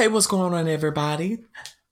Hey, 0.00 0.08
what's 0.08 0.26
going 0.26 0.54
on, 0.54 0.66
everybody? 0.66 1.40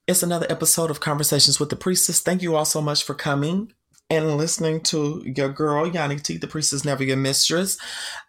It's 0.07 0.23
another 0.23 0.47
episode 0.49 0.91
of 0.91 0.99
Conversations 0.99 1.61
with 1.61 1.69
the 1.69 1.77
Priestess. 1.77 2.21
Thank 2.21 2.41
you 2.41 2.57
all 2.57 2.65
so 2.65 2.81
much 2.81 3.05
for 3.05 3.13
coming 3.13 3.75
and 4.09 4.39
listening 4.39 4.81
to 4.85 5.23
your 5.27 5.51
girl, 5.51 5.87
Yanni 5.87 6.17
T, 6.17 6.39
the 6.39 6.47
Priestess 6.47 6.87
Never 6.87 7.05
Your 7.05 7.19
Mistress. 7.19 7.77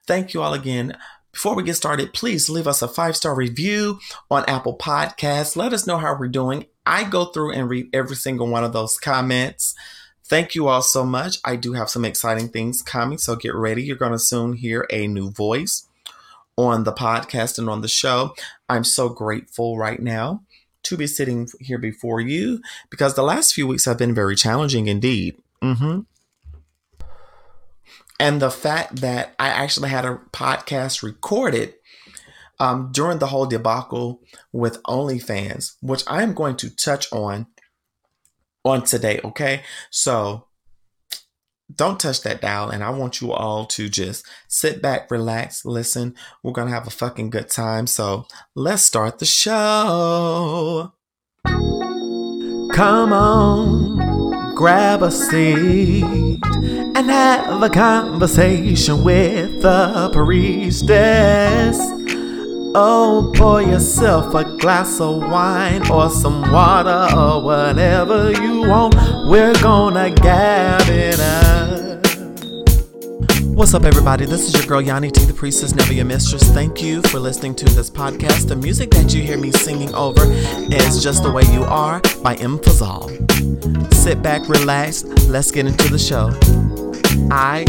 Thank 0.05 0.33
you 0.33 0.41
all 0.41 0.53
again. 0.53 0.97
Before 1.31 1.55
we 1.55 1.63
get 1.63 1.75
started, 1.75 2.11
please 2.11 2.49
leave 2.49 2.67
us 2.67 2.81
a 2.81 2.89
five 2.89 3.15
star 3.15 3.33
review 3.33 4.01
on 4.29 4.43
Apple 4.49 4.77
Podcasts. 4.77 5.55
Let 5.55 5.71
us 5.71 5.87
know 5.87 5.97
how 5.97 6.13
we're 6.19 6.27
doing. 6.27 6.65
I 6.85 7.05
go 7.05 7.27
through 7.27 7.53
and 7.53 7.69
read 7.69 7.87
every 7.93 8.17
single 8.17 8.49
one 8.49 8.65
of 8.65 8.73
those 8.73 8.97
comments. 8.97 9.75
Thank 10.25 10.55
you 10.55 10.67
all 10.67 10.81
so 10.81 11.05
much. 11.05 11.37
I 11.45 11.55
do 11.55 11.71
have 11.71 11.89
some 11.89 12.03
exciting 12.03 12.49
things 12.49 12.81
coming, 12.81 13.17
so 13.17 13.37
get 13.37 13.55
ready. 13.55 13.83
You're 13.83 13.95
going 13.95 14.11
to 14.11 14.19
soon 14.19 14.57
hear 14.57 14.85
a 14.89 15.07
new 15.07 15.31
voice 15.31 15.88
on 16.59 16.83
the 16.83 16.91
podcast 16.91 17.57
and 17.57 17.69
on 17.69 17.81
the 17.81 17.87
show. 17.87 18.35
I'm 18.67 18.83
so 18.83 19.07
grateful 19.07 19.77
right 19.77 20.01
now 20.01 20.43
to 20.83 20.97
be 20.97 21.07
sitting 21.07 21.47
here 21.59 21.77
before 21.77 22.19
you 22.19 22.61
because 22.89 23.15
the 23.15 23.23
last 23.23 23.53
few 23.53 23.65
weeks 23.65 23.85
have 23.85 23.97
been 23.97 24.13
very 24.13 24.35
challenging 24.35 24.87
indeed. 24.87 25.37
Mm-hmm. 25.63 26.01
And 28.19 28.41
the 28.41 28.51
fact 28.51 28.97
that 28.97 29.35
I 29.39 29.47
actually 29.47 29.89
had 29.89 30.03
a 30.03 30.19
podcast 30.33 31.01
recorded 31.01 31.75
um, 32.59 32.89
during 32.91 33.19
the 33.19 33.27
whole 33.27 33.45
debacle 33.45 34.21
with 34.51 34.83
OnlyFans, 34.83 35.77
which 35.81 36.03
I 36.07 36.23
am 36.23 36.33
going 36.33 36.57
to 36.57 36.75
touch 36.75 37.09
on 37.13 37.47
on 38.65 38.83
today. 38.83 39.21
Okay, 39.23 39.63
so 39.89 40.48
don't 41.73 41.99
touch 41.99 42.21
that 42.21 42.41
dial 42.41 42.69
and 42.69 42.83
i 42.83 42.89
want 42.89 43.21
you 43.21 43.31
all 43.31 43.65
to 43.65 43.87
just 43.89 44.25
sit 44.47 44.81
back 44.81 45.09
relax 45.11 45.65
listen 45.65 46.15
we're 46.43 46.51
gonna 46.51 46.71
have 46.71 46.87
a 46.87 46.91
fucking 46.91 47.29
good 47.29 47.49
time 47.49 47.85
so 47.85 48.25
let's 48.55 48.83
start 48.83 49.19
the 49.19 49.25
show 49.25 50.93
come 52.73 53.13
on 53.13 54.55
grab 54.55 55.01
a 55.03 55.11
seat 55.11 56.03
and 56.03 57.09
have 57.09 57.61
a 57.61 57.69
conversation 57.69 59.03
with 59.03 59.61
the 59.61 60.09
priestess 60.11 61.77
Oh, 62.75 63.31
pour 63.35 63.63
yourself 63.63 64.35
a 64.35 64.43
glass 64.57 65.01
of 65.01 65.17
wine 65.17 65.89
or 65.89 66.07
some 66.07 66.51
water 66.51 67.07
or 67.17 67.41
whatever 67.41 68.31
you 68.31 68.61
want. 68.61 68.93
We're 69.27 69.55
gonna 69.55 70.11
gab 70.11 70.87
it 70.87 71.19
up. 71.19 71.38
What's 73.59 73.73
up, 73.73 73.83
everybody? 73.83 74.25
This 74.25 74.47
is 74.47 74.53
your 74.53 74.65
girl 74.65 74.79
Yanni 74.79 75.11
T, 75.11 75.25
the 75.25 75.33
priestess, 75.33 75.75
never 75.75 75.91
your 75.91 76.05
mistress. 76.05 76.49
Thank 76.51 76.81
you 76.81 77.01
for 77.01 77.19
listening 77.19 77.55
to 77.55 77.65
this 77.65 77.89
podcast. 77.89 78.47
The 78.47 78.55
music 78.55 78.89
that 78.91 79.13
you 79.13 79.21
hear 79.21 79.37
me 79.37 79.51
singing 79.51 79.93
over 79.93 80.23
is 80.73 81.03
Just 81.03 81.23
the 81.23 81.29
Way 81.29 81.43
You 81.51 81.65
Are 81.65 81.99
by 82.23 82.35
M. 82.35 82.57
Fazal. 82.59 83.11
Sit 83.93 84.21
back, 84.23 84.47
relax, 84.47 85.03
let's 85.27 85.51
get 85.51 85.65
into 85.65 85.89
the 85.89 85.99
show. 85.99 86.29
I 87.29 87.65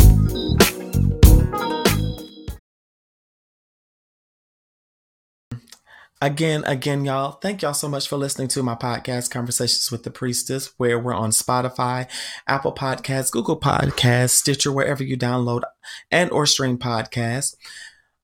Again, 6.22 6.64
again, 6.66 7.06
y'all, 7.06 7.32
thank 7.32 7.62
y'all 7.62 7.72
so 7.72 7.88
much 7.88 8.06
for 8.06 8.18
listening 8.18 8.48
to 8.48 8.62
my 8.62 8.74
podcast, 8.74 9.30
Conversations 9.30 9.90
with 9.90 10.02
the 10.02 10.10
Priestess, 10.10 10.74
where 10.76 10.98
we're 10.98 11.14
on 11.14 11.30
Spotify, 11.30 12.10
Apple 12.46 12.74
Podcasts, 12.74 13.30
Google 13.30 13.58
Podcasts, 13.58 14.32
Stitcher, 14.32 14.70
wherever 14.70 15.02
you 15.02 15.16
download 15.16 15.62
and 16.10 16.30
or 16.30 16.44
stream 16.44 16.76
podcasts. 16.76 17.54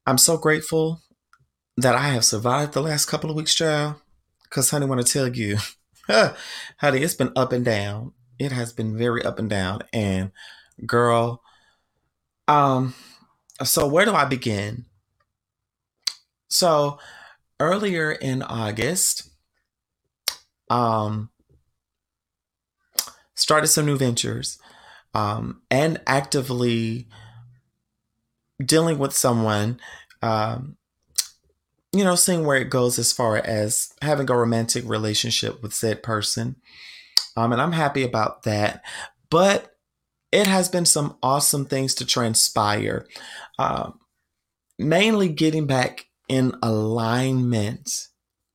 I'm 0.06 0.18
so 0.18 0.36
grateful 0.36 1.00
that 1.78 1.94
I 1.94 2.08
have 2.08 2.26
survived 2.26 2.74
the 2.74 2.82
last 2.82 3.06
couple 3.06 3.30
of 3.30 3.36
weeks, 3.36 3.54
child. 3.54 3.94
Because, 4.42 4.68
honey, 4.68 4.84
want 4.84 5.04
to 5.04 5.10
tell 5.10 5.28
you, 5.28 5.56
honey, 6.06 7.00
it's 7.00 7.14
been 7.14 7.32
up 7.34 7.50
and 7.50 7.64
down. 7.64 8.12
It 8.38 8.52
has 8.52 8.74
been 8.74 8.94
very 8.98 9.24
up 9.24 9.38
and 9.38 9.48
down. 9.48 9.84
And, 9.94 10.32
girl, 10.84 11.42
um, 12.46 12.94
so 13.64 13.86
where 13.86 14.04
do 14.04 14.12
I 14.12 14.26
begin? 14.26 14.84
So, 16.48 16.98
earlier 17.60 18.12
in 18.12 18.42
August, 18.42 19.30
um, 20.70 21.30
started 23.34 23.68
some 23.68 23.86
new 23.86 23.96
ventures 23.96 24.58
um, 25.14 25.62
and 25.70 26.00
actively 26.06 27.08
dealing 28.64 28.98
with 28.98 29.12
someone, 29.12 29.78
um, 30.22 30.76
you 31.92 32.04
know, 32.04 32.14
seeing 32.14 32.44
where 32.44 32.56
it 32.56 32.70
goes 32.70 32.98
as 32.98 33.12
far 33.12 33.36
as 33.36 33.92
having 34.02 34.30
a 34.30 34.36
romantic 34.36 34.84
relationship 34.86 35.62
with 35.62 35.72
said 35.72 36.02
person. 36.02 36.56
Um, 37.36 37.52
and 37.52 37.60
I'm 37.60 37.72
happy 37.72 38.02
about 38.02 38.42
that. 38.42 38.82
But 39.30 39.76
it 40.32 40.46
has 40.46 40.68
been 40.68 40.86
some 40.86 41.16
awesome 41.22 41.64
things 41.64 41.94
to 41.94 42.06
transpire. 42.06 43.06
Um, 43.58 44.00
mainly 44.78 45.28
getting 45.28 45.66
back 45.66 46.06
in 46.28 46.54
alignment 46.62 48.08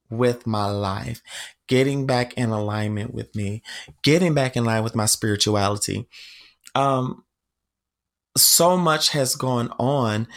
with 0.10 0.46
my 0.46 0.66
life, 0.66 1.22
getting 1.68 2.06
back 2.06 2.34
in 2.34 2.50
alignment 2.50 3.14
with 3.14 3.34
me, 3.36 3.64
getting 4.04 4.34
back 4.34 4.58
in 4.58 4.66
line 4.66 4.84
with 4.84 4.96
my 4.96 5.06
spirituality. 5.06 6.08
Um, 6.76 7.24
so 8.38 8.78
much 8.78 9.10
has 9.10 9.36
gone 9.36 9.74
on 9.80 10.28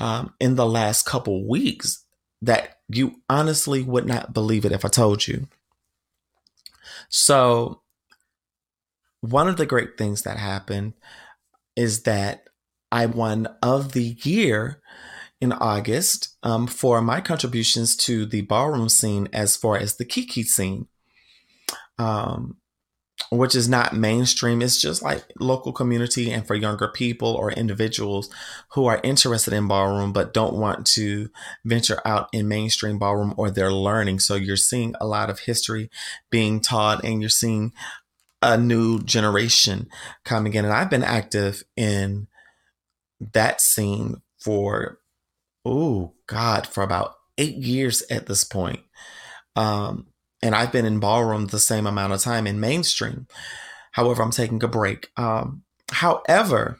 um, 0.00 0.34
in 0.40 0.56
the 0.56 0.66
last 0.66 1.04
couple 1.04 1.48
weeks 1.48 2.04
that 2.42 2.78
you 2.88 3.16
honestly 3.28 3.82
would 3.82 4.06
not 4.06 4.34
believe 4.34 4.64
it 4.64 4.72
if 4.72 4.84
I 4.84 4.88
told 4.88 5.26
you. 5.26 5.48
So, 7.08 7.82
one 9.20 9.48
of 9.48 9.56
the 9.56 9.66
great 9.66 9.96
things 9.96 10.22
that 10.22 10.36
happened 10.36 10.94
is 11.76 12.02
that 12.02 12.48
I 12.90 13.06
won 13.06 13.48
of 13.62 13.92
the 13.92 14.16
year 14.22 14.82
in 15.42 15.50
August 15.50 16.36
um, 16.44 16.68
for 16.68 17.02
my 17.02 17.20
contributions 17.20 17.96
to 17.96 18.24
the 18.24 18.42
ballroom 18.42 18.88
scene 18.88 19.28
as 19.32 19.56
far 19.56 19.76
as 19.76 19.96
the 19.96 20.04
Kiki 20.04 20.44
scene, 20.44 20.86
um, 21.98 22.58
which 23.32 23.56
is 23.56 23.68
not 23.68 23.92
mainstream. 23.92 24.62
It's 24.62 24.80
just 24.80 25.02
like 25.02 25.24
local 25.40 25.72
community 25.72 26.30
and 26.30 26.46
for 26.46 26.54
younger 26.54 26.86
people 26.86 27.34
or 27.34 27.50
individuals 27.50 28.30
who 28.74 28.86
are 28.86 29.00
interested 29.02 29.52
in 29.52 29.66
ballroom 29.66 30.12
but 30.12 30.32
don't 30.32 30.54
want 30.54 30.86
to 30.94 31.28
venture 31.64 32.00
out 32.04 32.28
in 32.32 32.46
mainstream 32.46 33.00
ballroom 33.00 33.34
or 33.36 33.50
they're 33.50 33.72
learning. 33.72 34.20
So 34.20 34.36
you're 34.36 34.56
seeing 34.56 34.94
a 35.00 35.06
lot 35.08 35.28
of 35.28 35.40
history 35.40 35.90
being 36.30 36.60
taught 36.60 37.02
and 37.02 37.20
you're 37.20 37.28
seeing 37.28 37.72
a 38.42 38.56
new 38.56 39.02
generation 39.02 39.88
coming 40.24 40.54
in. 40.54 40.64
And 40.64 40.72
I've 40.72 40.90
been 40.90 41.02
active 41.02 41.64
in 41.76 42.28
that 43.32 43.60
scene 43.60 44.22
for 44.38 45.00
oh 45.64 46.14
God, 46.26 46.66
for 46.66 46.82
about 46.82 47.14
eight 47.38 47.56
years 47.56 48.02
at 48.10 48.26
this 48.26 48.44
point. 48.44 48.80
Um, 49.56 50.06
and 50.42 50.54
I've 50.54 50.72
been 50.72 50.86
in 50.86 51.00
ballroom 51.00 51.46
the 51.46 51.58
same 51.58 51.86
amount 51.86 52.12
of 52.12 52.20
time 52.20 52.46
in 52.46 52.60
mainstream. 52.60 53.26
However, 53.92 54.22
I'm 54.22 54.30
taking 54.30 54.62
a 54.64 54.68
break. 54.68 55.10
Um, 55.16 55.62
however, 55.90 56.78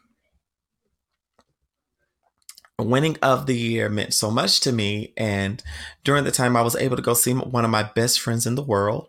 winning 2.79 3.17
of 3.23 3.47
the 3.47 3.57
year 3.57 3.89
meant 3.89 4.15
so 4.15 4.31
much 4.31 4.61
to 4.61 4.73
me. 4.73 5.13
And 5.17 5.63
during 6.05 6.25
the 6.25 6.31
time, 6.31 6.57
I 6.57 6.63
was 6.63 6.77
able 6.77 6.97
to 6.97 7.03
go 7.03 7.15
see 7.15 7.33
one 7.33 7.65
of 7.65 7.71
my 7.71 7.83
best 7.83 8.21
friends 8.21 8.47
in 8.47 8.55
the 8.55 8.63
world. 8.63 9.09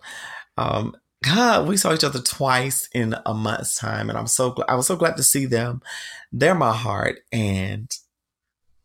Um, 0.57 0.95
God, 1.23 1.67
we 1.67 1.78
saw 1.78 1.94
each 1.94 2.03
other 2.03 2.19
twice 2.19 2.88
in 2.94 3.16
a 3.25 3.34
month's 3.34 3.75
time, 3.75 4.09
and 4.09 4.17
I'm 4.17 4.28
so 4.28 4.55
I 4.67 4.75
was 4.75 4.88
so 4.88 4.97
glad 4.97 5.16
to 5.17 5.23
see 5.23 5.45
them. 5.45 5.81
They're 6.34 6.53
my 6.53 6.73
heart, 6.73 7.19
and 7.31 7.90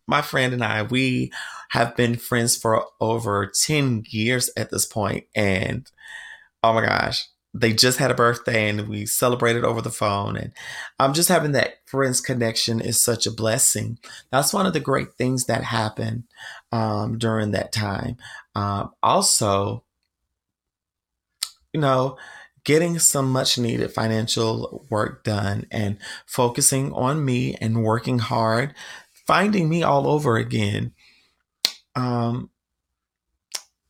my 0.08 0.22
friend 0.22 0.52
and 0.52 0.64
I, 0.64 0.82
we 0.82 1.30
have 1.68 1.94
been 1.94 2.16
friends 2.16 2.56
for 2.56 2.86
over 3.00 3.46
10 3.46 4.04
years 4.08 4.50
at 4.56 4.70
this 4.70 4.86
point. 4.86 5.26
And 5.36 5.88
oh 6.64 6.72
my 6.72 6.84
gosh, 6.84 7.28
they 7.52 7.72
just 7.72 7.98
had 7.98 8.10
a 8.10 8.14
birthday 8.14 8.68
and 8.68 8.88
we 8.88 9.04
celebrated 9.04 9.64
over 9.64 9.82
the 9.82 9.90
phone. 9.90 10.36
And 10.36 10.52
I'm 10.98 11.12
just 11.12 11.28
having 11.28 11.52
that 11.52 11.74
friends 11.86 12.20
connection 12.20 12.80
is 12.80 13.00
such 13.00 13.26
a 13.26 13.30
blessing. 13.30 13.98
That's 14.30 14.52
one 14.52 14.66
of 14.66 14.72
the 14.72 14.80
great 14.80 15.14
things 15.14 15.44
that 15.44 15.62
happened 15.62 16.24
um, 16.72 17.18
during 17.18 17.50
that 17.52 17.70
time. 17.70 18.16
Um, 18.54 18.92
also, 19.02 19.84
you 21.72 21.80
know, 21.80 22.16
getting 22.64 22.98
some 22.98 23.30
much 23.30 23.58
needed 23.58 23.90
financial 23.92 24.86
work 24.90 25.24
done 25.24 25.66
and 25.70 25.98
focusing 26.26 26.92
on 26.92 27.24
me 27.24 27.54
and 27.60 27.82
working 27.82 28.18
hard 28.18 28.74
finding 29.28 29.68
me 29.68 29.82
all 29.82 30.08
over 30.08 30.38
again. 30.38 30.92
Um, 31.94 32.50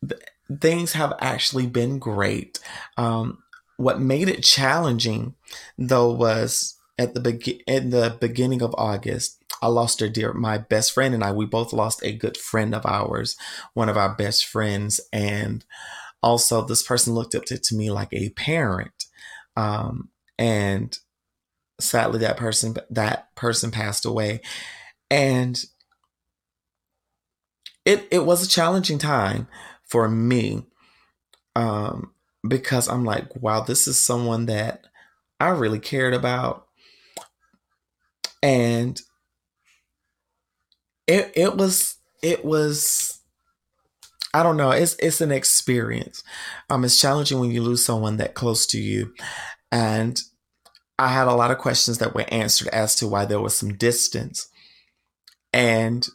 th- 0.06 0.20
things 0.60 0.92
have 0.92 1.14
actually 1.20 1.68
been 1.68 2.00
great. 2.00 2.58
Um, 2.96 3.38
what 3.76 4.00
made 4.00 4.28
it 4.28 4.42
challenging, 4.42 5.36
though, 5.78 6.12
was 6.12 6.76
at 6.98 7.14
the 7.14 7.20
be- 7.20 7.62
in 7.68 7.90
the 7.90 8.16
beginning 8.20 8.62
of 8.62 8.74
August. 8.76 9.40
I 9.62 9.68
lost 9.68 10.02
a 10.02 10.08
dear, 10.08 10.32
my 10.32 10.58
best 10.58 10.92
friend 10.92 11.14
and 11.14 11.22
I, 11.22 11.32
we 11.32 11.46
both 11.46 11.72
lost 11.72 12.02
a 12.02 12.12
good 12.12 12.36
friend 12.36 12.74
of 12.74 12.84
ours, 12.84 13.36
one 13.74 13.88
of 13.88 13.96
our 13.96 14.14
best 14.14 14.44
friends. 14.44 15.00
And 15.12 15.64
also, 16.20 16.64
this 16.64 16.82
person 16.82 17.14
looked 17.14 17.36
up 17.36 17.44
to, 17.46 17.58
to 17.58 17.76
me 17.76 17.92
like 17.92 18.12
a 18.12 18.30
parent. 18.30 19.04
Um, 19.56 20.08
and 20.36 20.98
sadly, 21.80 22.18
that 22.20 22.36
person, 22.36 22.76
that 22.90 23.32
person 23.36 23.70
passed 23.70 24.04
away. 24.04 24.40
And 25.10 25.62
it, 27.84 28.06
it 28.10 28.24
was 28.24 28.44
a 28.44 28.48
challenging 28.48 28.98
time 28.98 29.48
for 29.84 30.08
me 30.08 30.66
um, 31.56 32.12
because 32.46 32.88
I'm 32.88 33.04
like, 33.04 33.34
wow, 33.36 33.60
this 33.60 33.88
is 33.88 33.98
someone 33.98 34.46
that 34.46 34.86
I 35.40 35.48
really 35.50 35.80
cared 35.80 36.14
about. 36.14 36.66
And 38.42 39.00
it 41.06 41.32
it 41.34 41.56
was 41.56 41.96
it 42.22 42.44
was 42.44 43.20
I 44.34 44.42
don't 44.42 44.56
know, 44.56 44.70
it's 44.70 44.94
it's 44.96 45.20
an 45.20 45.32
experience. 45.32 46.22
Um 46.70 46.84
it's 46.84 47.00
challenging 47.00 47.40
when 47.40 47.50
you 47.50 47.62
lose 47.62 47.84
someone 47.84 48.18
that 48.18 48.34
close 48.34 48.66
to 48.68 48.78
you. 48.80 49.12
And 49.72 50.20
I 50.98 51.08
had 51.08 51.28
a 51.28 51.34
lot 51.34 51.50
of 51.50 51.58
questions 51.58 51.98
that 51.98 52.14
were 52.14 52.26
answered 52.28 52.68
as 52.68 52.94
to 52.96 53.08
why 53.08 53.24
there 53.24 53.40
was 53.40 53.54
some 53.54 53.74
distance. 53.74 54.48
And 55.52 56.06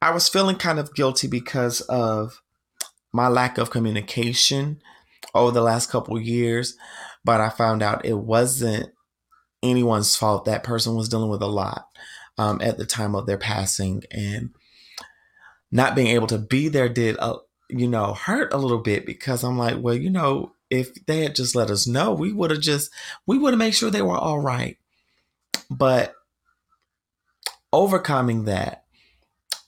I 0.00 0.10
was 0.10 0.28
feeling 0.28 0.56
kind 0.56 0.78
of 0.78 0.94
guilty 0.94 1.28
because 1.28 1.80
of 1.82 2.40
my 3.12 3.28
lack 3.28 3.58
of 3.58 3.70
communication 3.70 4.80
over 5.34 5.50
the 5.50 5.62
last 5.62 5.90
couple 5.90 6.20
years, 6.20 6.76
but 7.24 7.40
I 7.40 7.48
found 7.48 7.82
out 7.82 8.04
it 8.04 8.18
wasn't 8.18 8.90
anyone's 9.62 10.16
fault. 10.16 10.44
That 10.44 10.62
person 10.62 10.94
was 10.94 11.08
dealing 11.08 11.30
with 11.30 11.42
a 11.42 11.46
lot 11.46 11.86
um, 12.36 12.60
at 12.60 12.76
the 12.76 12.86
time 12.86 13.14
of 13.14 13.26
their 13.26 13.38
passing, 13.38 14.02
and 14.10 14.50
not 15.70 15.94
being 15.94 16.08
able 16.08 16.26
to 16.28 16.38
be 16.38 16.68
there 16.68 16.88
did, 16.88 17.16
uh, 17.18 17.38
you 17.68 17.88
know, 17.88 18.14
hurt 18.14 18.52
a 18.52 18.58
little 18.58 18.78
bit 18.78 19.06
because 19.06 19.42
I'm 19.42 19.58
like, 19.58 19.76
well, 19.80 19.94
you 19.94 20.10
know, 20.10 20.52
if 20.70 20.94
they 21.06 21.22
had 21.22 21.34
just 21.34 21.54
let 21.54 21.70
us 21.70 21.86
know, 21.86 22.12
we 22.12 22.32
would 22.32 22.50
have 22.50 22.60
just 22.60 22.90
we 23.26 23.38
would 23.38 23.52
have 23.52 23.58
made 23.58 23.74
sure 23.74 23.90
they 23.90 24.02
were 24.02 24.16
all 24.16 24.40
right. 24.40 24.76
But 25.70 26.14
overcoming 27.74 28.44
that, 28.44 28.84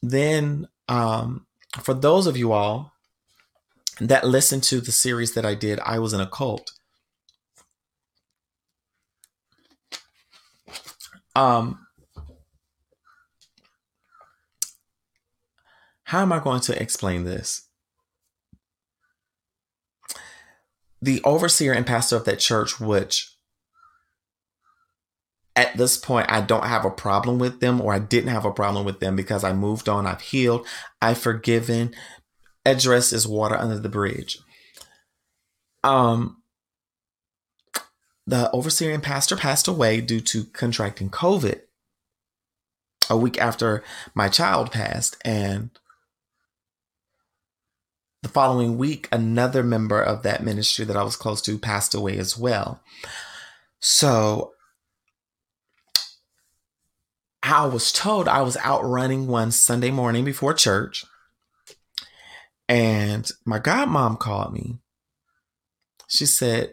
then 0.00 0.68
um, 0.88 1.44
for 1.82 1.92
those 1.92 2.28
of 2.28 2.36
you 2.36 2.52
all 2.52 2.92
that 4.00 4.24
listened 4.24 4.62
to 4.62 4.80
the 4.80 4.92
series 4.92 5.34
that 5.34 5.44
I 5.44 5.54
did, 5.54 5.80
I 5.80 5.98
was 5.98 6.12
in 6.12 6.20
a 6.20 6.26
cult. 6.26 6.70
Um, 11.34 11.86
how 16.04 16.22
am 16.22 16.32
I 16.32 16.38
going 16.38 16.60
to 16.60 16.80
explain 16.80 17.24
this? 17.24 17.66
The 21.02 21.20
overseer 21.24 21.72
and 21.72 21.84
pastor 21.84 22.16
of 22.16 22.24
that 22.24 22.38
church, 22.38 22.80
which 22.80 23.35
at 25.56 25.76
this 25.76 25.96
point 25.96 26.30
I 26.30 26.42
don't 26.42 26.66
have 26.66 26.84
a 26.84 26.90
problem 26.90 27.38
with 27.38 27.60
them, 27.60 27.80
or 27.80 27.92
I 27.92 27.98
didn't 27.98 28.30
have 28.30 28.44
a 28.44 28.52
problem 28.52 28.84
with 28.84 29.00
them 29.00 29.16
because 29.16 29.42
I 29.42 29.52
moved 29.52 29.88
on, 29.88 30.06
I've 30.06 30.20
healed, 30.20 30.66
I've 31.02 31.18
forgiven, 31.18 31.94
address 32.64 33.12
is 33.12 33.26
water 33.26 33.56
under 33.56 33.78
the 33.78 33.88
bridge. 33.88 34.38
Um, 35.82 36.42
the 38.26 38.50
overseer 38.50 38.92
and 38.92 39.02
pastor 39.02 39.36
passed 39.36 39.68
away 39.68 40.00
due 40.00 40.20
to 40.20 40.44
contracting 40.44 41.10
COVID 41.10 41.60
a 43.08 43.16
week 43.16 43.38
after 43.38 43.84
my 44.14 44.28
child 44.28 44.72
passed. 44.72 45.16
And 45.24 45.70
the 48.22 48.28
following 48.28 48.78
week, 48.78 49.08
another 49.12 49.62
member 49.62 50.02
of 50.02 50.24
that 50.24 50.42
ministry 50.42 50.84
that 50.86 50.96
I 50.96 51.04
was 51.04 51.14
close 51.14 51.40
to 51.42 51.58
passed 51.58 51.94
away 51.94 52.18
as 52.18 52.36
well. 52.36 52.82
So 53.78 54.54
I 57.48 57.66
was 57.66 57.92
told 57.92 58.26
I 58.28 58.42
was 58.42 58.56
out 58.58 58.84
running 58.84 59.28
one 59.28 59.52
Sunday 59.52 59.90
morning 59.90 60.24
before 60.24 60.52
church 60.52 61.04
and 62.68 63.30
my 63.44 63.60
godmom 63.60 64.18
called 64.18 64.52
me. 64.52 64.78
She 66.08 66.26
said, 66.26 66.72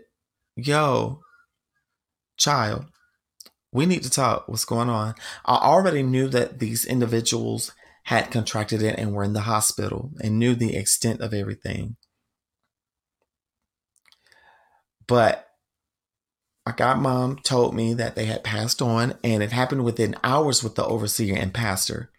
Yo, 0.56 1.22
child, 2.38 2.86
we 3.72 3.86
need 3.86 4.04
to 4.04 4.10
talk. 4.10 4.48
What's 4.48 4.66
going 4.66 4.90
on? 4.90 5.16
I 5.46 5.56
already 5.56 6.04
knew 6.04 6.28
that 6.30 6.60
these 6.60 6.86
individuals 6.86 7.72
had 8.06 8.32
contracted 8.32 8.82
it 8.82 8.98
and 8.98 9.14
were 9.14 9.24
in 9.24 9.34
the 9.34 9.42
hospital 9.42 10.12
and 10.22 10.40
knew 10.40 10.56
the 10.56 10.76
extent 10.76 11.22
of 11.22 11.34
everything. 11.34 11.96
But 15.08 15.48
my 16.66 16.72
godmom 16.72 17.44
told 17.44 17.76
me 17.76 17.94
that 17.94 18.16
they 18.16 18.26
had 18.26 18.44
passed 18.44 18.82
on 18.82 19.16
and 19.24 19.44
it 19.44 19.52
happened 19.52 19.84
within 19.84 20.16
hours 20.24 20.64
with 20.64 20.76
the 20.76 20.86
overseer 20.86 21.36
and 21.36 21.54
pastor. 21.54 22.10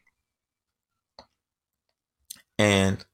And 2.59 3.05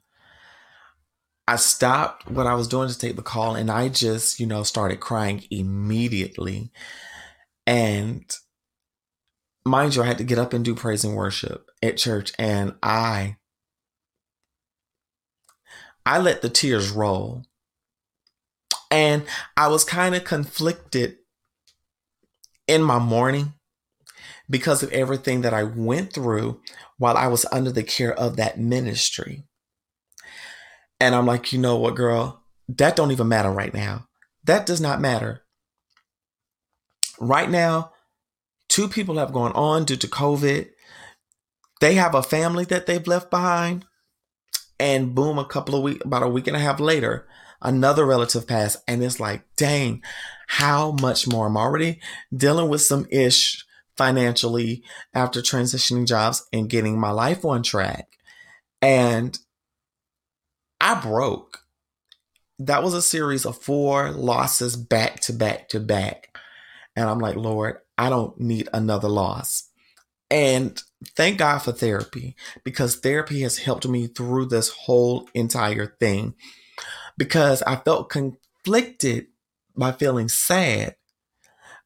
I 1.46 1.56
stopped 1.56 2.30
what 2.30 2.46
I 2.46 2.54
was 2.54 2.68
doing 2.68 2.88
to 2.88 2.98
take 2.98 3.16
the 3.16 3.22
call 3.22 3.54
and 3.54 3.70
I 3.70 3.88
just, 3.88 4.40
you 4.40 4.46
know, 4.46 4.62
started 4.64 5.00
crying 5.00 5.44
immediately. 5.50 6.72
And 7.66 8.24
mind 9.64 9.94
you, 9.94 10.02
I 10.02 10.06
had 10.06 10.18
to 10.18 10.24
get 10.24 10.38
up 10.38 10.52
and 10.52 10.64
do 10.64 10.74
praise 10.74 11.04
and 11.04 11.14
worship 11.14 11.70
at 11.82 11.96
church 11.96 12.32
and 12.38 12.74
I 12.82 13.36
I 16.04 16.18
let 16.18 16.42
the 16.42 16.48
tears 16.48 16.90
roll. 16.90 17.44
And 18.90 19.24
I 19.56 19.68
was 19.68 19.84
kind 19.84 20.14
of 20.14 20.24
conflicted 20.24 21.16
in 22.66 22.82
my 22.82 22.98
mourning 22.98 23.54
because 24.48 24.82
of 24.82 24.92
everything 24.92 25.42
that 25.42 25.54
I 25.54 25.62
went 25.62 26.12
through 26.12 26.60
while 26.98 27.16
I 27.16 27.28
was 27.28 27.46
under 27.52 27.70
the 27.70 27.84
care 27.84 28.12
of 28.12 28.36
that 28.36 28.58
ministry. 28.58 29.44
And 31.00 31.14
I'm 31.14 31.26
like, 31.26 31.52
you 31.52 31.58
know 31.58 31.76
what, 31.76 31.94
girl? 31.94 32.42
That 32.68 32.96
don't 32.96 33.12
even 33.12 33.28
matter 33.28 33.50
right 33.50 33.72
now. 33.72 34.06
That 34.44 34.66
does 34.66 34.80
not 34.80 35.00
matter. 35.00 35.42
Right 37.18 37.48
now, 37.48 37.92
two 38.68 38.88
people 38.88 39.18
have 39.18 39.32
gone 39.32 39.52
on 39.52 39.84
due 39.84 39.96
to 39.96 40.08
COVID. 40.08 40.68
They 41.80 41.94
have 41.94 42.14
a 42.14 42.22
family 42.22 42.64
that 42.66 42.86
they've 42.86 43.06
left 43.06 43.30
behind. 43.30 43.86
And 44.78 45.14
boom, 45.14 45.38
a 45.38 45.44
couple 45.44 45.74
of 45.74 45.82
weeks, 45.82 46.04
about 46.04 46.22
a 46.22 46.28
week 46.28 46.46
and 46.46 46.56
a 46.56 46.60
half 46.60 46.80
later, 46.80 47.26
another 47.62 48.04
relative 48.04 48.46
passed. 48.46 48.82
And 48.86 49.02
it's 49.02 49.20
like, 49.20 49.44
dang, 49.56 50.02
how 50.46 50.92
much 50.92 51.28
more? 51.28 51.46
I'm 51.46 51.56
already 51.56 52.00
dealing 52.34 52.68
with 52.68 52.82
some 52.82 53.06
ish 53.10 53.64
financially 53.96 54.82
after 55.12 55.40
transitioning 55.40 56.06
jobs 56.06 56.46
and 56.52 56.70
getting 56.70 56.98
my 56.98 57.10
life 57.10 57.44
on 57.44 57.62
track. 57.62 58.08
And 58.80 59.38
I 60.80 60.94
broke. 61.00 61.58
That 62.58 62.82
was 62.82 62.94
a 62.94 63.02
series 63.02 63.46
of 63.46 63.60
four 63.60 64.10
losses 64.10 64.76
back 64.76 65.20
to 65.20 65.32
back 65.32 65.68
to 65.70 65.80
back. 65.80 66.36
And 66.96 67.08
I'm 67.08 67.18
like, 67.18 67.36
Lord, 67.36 67.78
I 67.96 68.10
don't 68.10 68.38
need 68.40 68.68
another 68.72 69.08
loss. 69.08 69.68
And 70.30 70.80
thank 71.16 71.38
God 71.38 71.58
for 71.58 71.72
therapy 71.72 72.36
because 72.64 72.96
therapy 72.96 73.40
has 73.42 73.58
helped 73.58 73.88
me 73.88 74.06
through 74.06 74.46
this 74.46 74.68
whole 74.70 75.28
entire 75.34 75.96
thing 75.98 76.34
because 77.20 77.62
I 77.64 77.76
felt 77.76 78.08
conflicted 78.08 79.26
by 79.76 79.92
feeling 79.92 80.30
sad. 80.30 80.96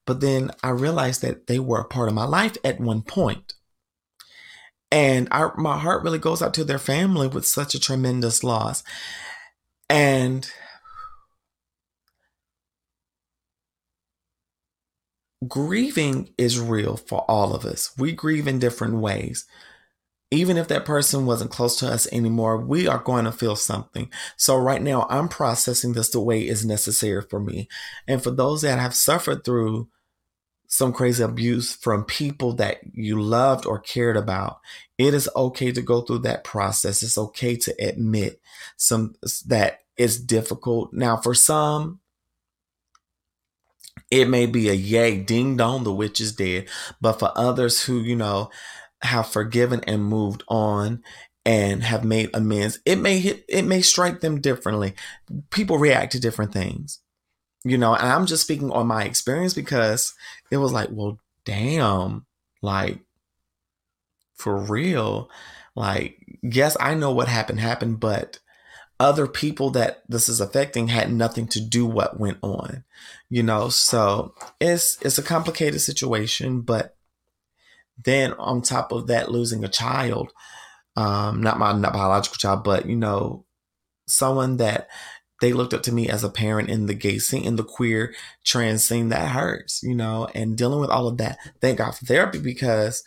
But 0.06 0.20
then 0.20 0.52
I 0.62 0.70
realized 0.70 1.22
that 1.22 1.48
they 1.48 1.58
were 1.58 1.80
a 1.80 1.84
part 1.84 2.08
of 2.08 2.14
my 2.14 2.24
life 2.24 2.56
at 2.62 2.78
one 2.78 3.02
point. 3.02 3.54
And 4.92 5.26
I, 5.32 5.50
my 5.56 5.76
heart 5.76 6.04
really 6.04 6.20
goes 6.20 6.40
out 6.40 6.54
to 6.54 6.62
their 6.62 6.78
family 6.78 7.26
with 7.26 7.48
such 7.48 7.74
a 7.74 7.80
tremendous 7.80 8.44
loss. 8.44 8.84
And 9.90 10.48
grieving 15.48 16.32
is 16.38 16.60
real 16.60 16.96
for 16.96 17.22
all 17.28 17.56
of 17.56 17.64
us. 17.64 17.92
We 17.98 18.12
grieve 18.12 18.46
in 18.46 18.60
different 18.60 18.98
ways. 18.98 19.46
Even 20.30 20.56
if 20.56 20.68
that 20.68 20.84
person 20.84 21.26
wasn't 21.26 21.50
close 21.50 21.76
to 21.76 21.86
us 21.86 22.08
anymore, 22.12 22.58
we 22.58 22.88
are 22.88 22.98
going 22.98 23.24
to 23.24 23.32
feel 23.32 23.54
something. 23.54 24.10
So, 24.36 24.56
right 24.56 24.82
now, 24.82 25.06
I'm 25.08 25.28
processing 25.28 25.92
this 25.92 26.10
the 26.10 26.20
way 26.20 26.46
is 26.46 26.64
necessary 26.64 27.22
for 27.22 27.38
me. 27.38 27.68
And 28.08 28.22
for 28.22 28.30
those 28.30 28.62
that 28.62 28.78
have 28.78 28.94
suffered 28.94 29.44
through 29.44 29.88
some 30.66 30.92
crazy 30.92 31.22
abuse 31.22 31.72
from 31.74 32.04
people 32.04 32.54
that 32.54 32.78
you 32.92 33.20
loved 33.20 33.64
or 33.64 33.78
cared 33.78 34.16
about, 34.16 34.58
it 34.98 35.14
is 35.14 35.28
okay 35.36 35.70
to 35.70 35.82
go 35.82 36.00
through 36.00 36.18
that 36.20 36.42
process. 36.42 37.02
It's 37.02 37.18
okay 37.18 37.54
to 37.56 37.74
admit 37.78 38.40
some 38.76 39.14
that 39.46 39.80
it's 39.96 40.18
difficult. 40.18 40.92
Now, 40.92 41.16
for 41.16 41.34
some, 41.34 42.00
it 44.10 44.28
may 44.28 44.46
be 44.46 44.68
a 44.68 44.72
yay, 44.72 45.18
ding 45.18 45.56
dong, 45.56 45.84
the 45.84 45.92
witch 45.92 46.20
is 46.20 46.32
dead. 46.32 46.68
But 47.00 47.18
for 47.18 47.32
others 47.36 47.82
who, 47.82 48.00
you 48.00 48.16
know, 48.16 48.50
have 49.04 49.28
forgiven 49.28 49.80
and 49.86 50.04
moved 50.04 50.42
on 50.48 51.02
and 51.46 51.82
have 51.82 52.04
made 52.04 52.30
amends, 52.34 52.78
it 52.84 52.96
may 52.96 53.18
hit, 53.18 53.44
it 53.48 53.62
may 53.62 53.82
strike 53.82 54.20
them 54.20 54.40
differently. 54.40 54.94
People 55.50 55.78
react 55.78 56.12
to 56.12 56.20
different 56.20 56.52
things, 56.52 57.00
you 57.64 57.78
know, 57.78 57.94
and 57.94 58.08
I'm 58.08 58.26
just 58.26 58.42
speaking 58.42 58.70
on 58.70 58.86
my 58.86 59.04
experience 59.04 59.54
because 59.54 60.14
it 60.50 60.56
was 60.56 60.72
like, 60.72 60.88
well, 60.90 61.18
damn, 61.44 62.26
like 62.62 63.00
for 64.34 64.56
real. 64.56 65.30
Like, 65.76 66.18
yes, 66.42 66.76
I 66.78 66.94
know 66.94 67.12
what 67.12 67.28
happened 67.28 67.60
happened, 67.60 68.00
but 68.00 68.38
other 69.00 69.26
people 69.26 69.70
that 69.70 70.02
this 70.08 70.28
is 70.28 70.40
affecting 70.40 70.88
had 70.88 71.12
nothing 71.12 71.48
to 71.48 71.60
do 71.60 71.84
what 71.84 72.20
went 72.20 72.38
on. 72.42 72.84
You 73.28 73.42
know, 73.42 73.68
so 73.68 74.34
it's 74.60 74.98
it's 75.02 75.18
a 75.18 75.22
complicated 75.22 75.80
situation, 75.80 76.60
but 76.60 76.96
then 78.02 78.32
on 78.34 78.62
top 78.62 78.92
of 78.92 79.06
that, 79.06 79.30
losing 79.30 79.64
a 79.64 79.68
child, 79.68 80.32
um, 80.96 81.42
not 81.42 81.58
my 81.58 81.72
not 81.72 81.92
biological 81.92 82.36
child, 82.36 82.64
but 82.64 82.86
you 82.86 82.96
know, 82.96 83.44
someone 84.06 84.58
that 84.58 84.88
they 85.40 85.52
looked 85.52 85.74
up 85.74 85.82
to 85.82 85.92
me 85.92 86.08
as 86.08 86.24
a 86.24 86.30
parent 86.30 86.70
in 86.70 86.86
the 86.86 86.94
gay 86.94 87.18
scene, 87.18 87.44
in 87.44 87.56
the 87.56 87.64
queer 87.64 88.14
trans 88.44 88.86
scene, 88.86 89.08
that 89.08 89.32
hurts, 89.32 89.82
you 89.82 89.94
know, 89.94 90.28
and 90.34 90.56
dealing 90.56 90.80
with 90.80 90.90
all 90.90 91.08
of 91.08 91.18
that. 91.18 91.38
Thank 91.60 91.78
God 91.78 91.92
for 91.94 92.04
therapy 92.06 92.38
because 92.38 93.02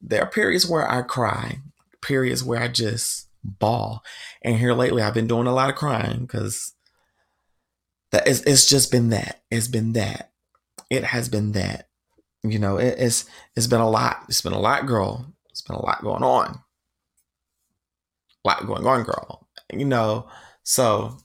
there 0.00 0.22
are 0.22 0.30
periods 0.30 0.68
where 0.68 0.90
I 0.90 1.02
cry, 1.02 1.58
periods 2.02 2.42
where 2.42 2.60
I 2.60 2.68
just 2.68 3.28
bawl. 3.44 4.02
And 4.42 4.56
here 4.56 4.74
lately, 4.74 5.02
I've 5.02 5.14
been 5.14 5.26
doing 5.26 5.46
a 5.46 5.54
lot 5.54 5.70
of 5.70 5.76
crying 5.76 6.20
because 6.20 6.74
that 8.10 8.26
is, 8.26 8.42
it's 8.44 8.66
just 8.66 8.90
been 8.90 9.10
that. 9.10 9.42
It's 9.50 9.68
been 9.68 9.92
that. 9.92 10.32
It 10.90 11.04
has 11.04 11.28
been 11.28 11.52
that. 11.52 11.88
You 12.42 12.58
know, 12.58 12.78
it, 12.78 12.96
it's 12.98 13.26
it's 13.56 13.66
been 13.66 13.80
a 13.80 13.88
lot. 13.88 14.24
It's 14.28 14.40
been 14.40 14.52
a 14.52 14.60
lot, 14.60 14.86
girl. 14.86 15.26
It's 15.50 15.62
been 15.62 15.76
a 15.76 15.84
lot 15.84 16.02
going 16.02 16.22
on. 16.22 16.60
A 18.44 18.48
lot 18.48 18.66
going 18.66 18.86
on, 18.86 19.02
girl. 19.02 19.46
You 19.72 19.84
know, 19.84 20.28
so 20.62 21.18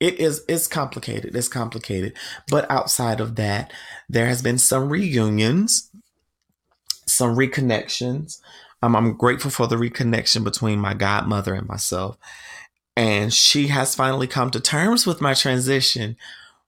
it 0.00 0.14
is 0.14 0.44
it's 0.48 0.66
complicated. 0.66 1.36
It's 1.36 1.48
complicated. 1.48 2.14
But 2.48 2.70
outside 2.70 3.20
of 3.20 3.36
that, 3.36 3.72
there 4.08 4.26
has 4.26 4.42
been 4.42 4.58
some 4.58 4.88
reunions 4.88 5.90
some 7.06 7.36
reconnections. 7.36 8.40
Um, 8.82 8.94
I'm 8.94 9.16
grateful 9.16 9.50
for 9.50 9.66
the 9.66 9.76
reconnection 9.76 10.44
between 10.44 10.78
my 10.78 10.94
godmother 10.94 11.54
and 11.54 11.66
myself. 11.66 12.18
And 12.96 13.32
she 13.32 13.68
has 13.68 13.94
finally 13.94 14.26
come 14.26 14.50
to 14.50 14.60
terms 14.60 15.06
with 15.06 15.20
my 15.20 15.34
transition, 15.34 16.16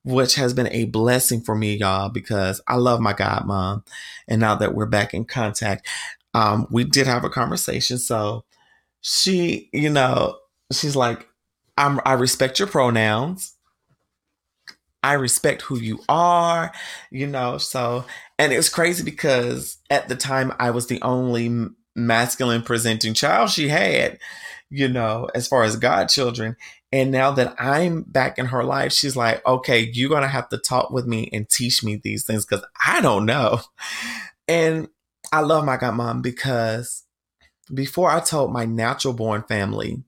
which 0.09 0.37
has 0.37 0.55
been 0.55 0.69
a 0.69 0.87
blessing 0.87 1.43
for 1.43 1.55
me, 1.55 1.77
y'all, 1.77 2.09
because 2.09 2.63
I 2.67 2.77
love 2.77 2.99
my 2.99 3.13
godmom. 3.13 3.87
And 4.27 4.41
now 4.41 4.55
that 4.55 4.75
we're 4.75 4.87
back 4.87 5.13
in 5.13 5.27
contact, 5.27 5.87
um, 6.33 6.67
we 6.71 6.85
did 6.85 7.07
have 7.07 7.25
a 7.25 7.31
conversation. 7.31 7.99
So 7.99 8.45
she, 9.03 9.69
you 9.71 9.91
know, 9.91 10.39
she's 10.73 10.97
like, 10.97 11.29
I'm, 11.77 12.01
I 12.07 12.15
respect 12.15 12.59
your 12.59 12.69
pronouns. 12.69 13.55
I 15.03 15.13
respect 15.13 15.61
who 15.61 15.79
you 15.79 16.01
are, 16.09 16.73
you 17.11 17.27
know. 17.27 17.59
So, 17.59 18.07
and 18.39 18.51
it 18.51 18.57
was 18.57 18.71
crazy 18.71 19.05
because 19.05 19.77
at 19.91 20.09
the 20.09 20.17
time 20.17 20.55
I 20.59 20.71
was 20.71 20.87
the 20.87 21.03
only 21.03 21.67
masculine 21.95 22.63
presenting 22.63 23.13
child 23.13 23.51
she 23.51 23.69
had, 23.69 24.19
you 24.71 24.89
know, 24.89 25.29
as 25.35 25.47
far 25.47 25.65
as 25.65 25.77
godchildren. 25.77 26.57
And 26.91 27.11
now 27.11 27.33
that 27.33 27.55
I'm 27.59 28.03
back 28.03 28.39
in 28.39 28.47
her 28.47 28.65
life, 28.65 28.93
she's 28.93 29.15
like, 29.15 29.45
okay, 29.47 29.91
you're 29.93 30.09
going 30.09 30.23
to 30.23 30.29
have 30.29 30.49
to 30.49 30.59
talk 30.59 30.91
with 30.91 31.07
me 31.07 31.29
and 31.33 31.49
teach 31.49 31.85
me 31.85 31.97
these 31.97 32.25
things 32.25 32.47
because 32.47 32.65
I 32.87 33.01
don't 33.01 33.27
know. 33.27 33.61
And 34.47 34.89
I 35.31 35.41
love 35.41 35.67
my 35.67 35.77
godmom 35.77 36.23
because 36.23 37.05
before 37.73 38.11
I 38.11 38.21
told 38.21 38.51
my 38.51 38.65
natural 38.65 39.13
born 39.13 39.43
family, 39.43 40.03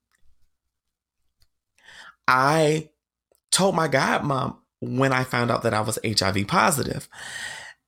I 2.26 2.88
told 3.50 3.74
my 3.74 3.86
godmom 3.86 4.56
when 4.80 5.12
I 5.12 5.24
found 5.24 5.50
out 5.50 5.62
that 5.64 5.74
I 5.74 5.82
was 5.82 5.98
HIV 6.02 6.46
positive. 6.46 7.06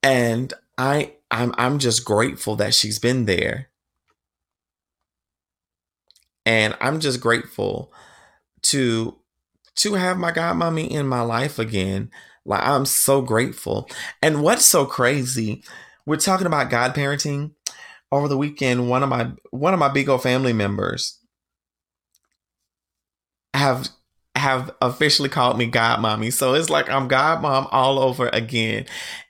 And 0.03 0.53
I 0.77 1.13
I'm 1.31 1.53
I'm 1.57 1.79
just 1.79 2.05
grateful 2.05 2.55
that 2.57 2.73
she's 2.73 2.99
been 2.99 3.25
there. 3.25 3.69
And 6.45 6.77
I'm 6.81 6.99
just 6.99 7.21
grateful 7.21 7.91
to 8.63 9.17
to 9.75 9.93
have 9.95 10.17
my 10.17 10.31
godmommy 10.31 10.89
in 10.89 11.07
my 11.07 11.21
life 11.21 11.59
again. 11.59 12.11
Like 12.45 12.63
I'm 12.63 12.85
so 12.85 13.21
grateful. 13.21 13.89
And 14.21 14.41
what's 14.41 14.65
so 14.65 14.85
crazy, 14.85 15.63
we're 16.05 16.17
talking 16.17 16.47
about 16.47 16.69
God 16.69 16.93
parenting. 16.93 17.51
Over 18.11 18.27
the 18.27 18.37
weekend, 18.37 18.89
one 18.89 19.01
of 19.01 19.09
my 19.09 19.31
one 19.49 19.73
of 19.73 19.79
my 19.79 19.89
big 19.89 20.07
old 20.07 20.21
family 20.21 20.53
members 20.53 21.19
have 23.55 23.89
have 24.35 24.71
officially 24.81 25.29
called 25.29 25.57
me 25.57 25.65
God 25.65 25.99
Mommy. 25.99 26.29
So 26.29 26.53
it's 26.53 26.69
like 26.69 26.89
I'm 26.89 27.07
God 27.07 27.41
Mom 27.41 27.67
all 27.71 27.97
over 27.97 28.29
again. 28.31 28.85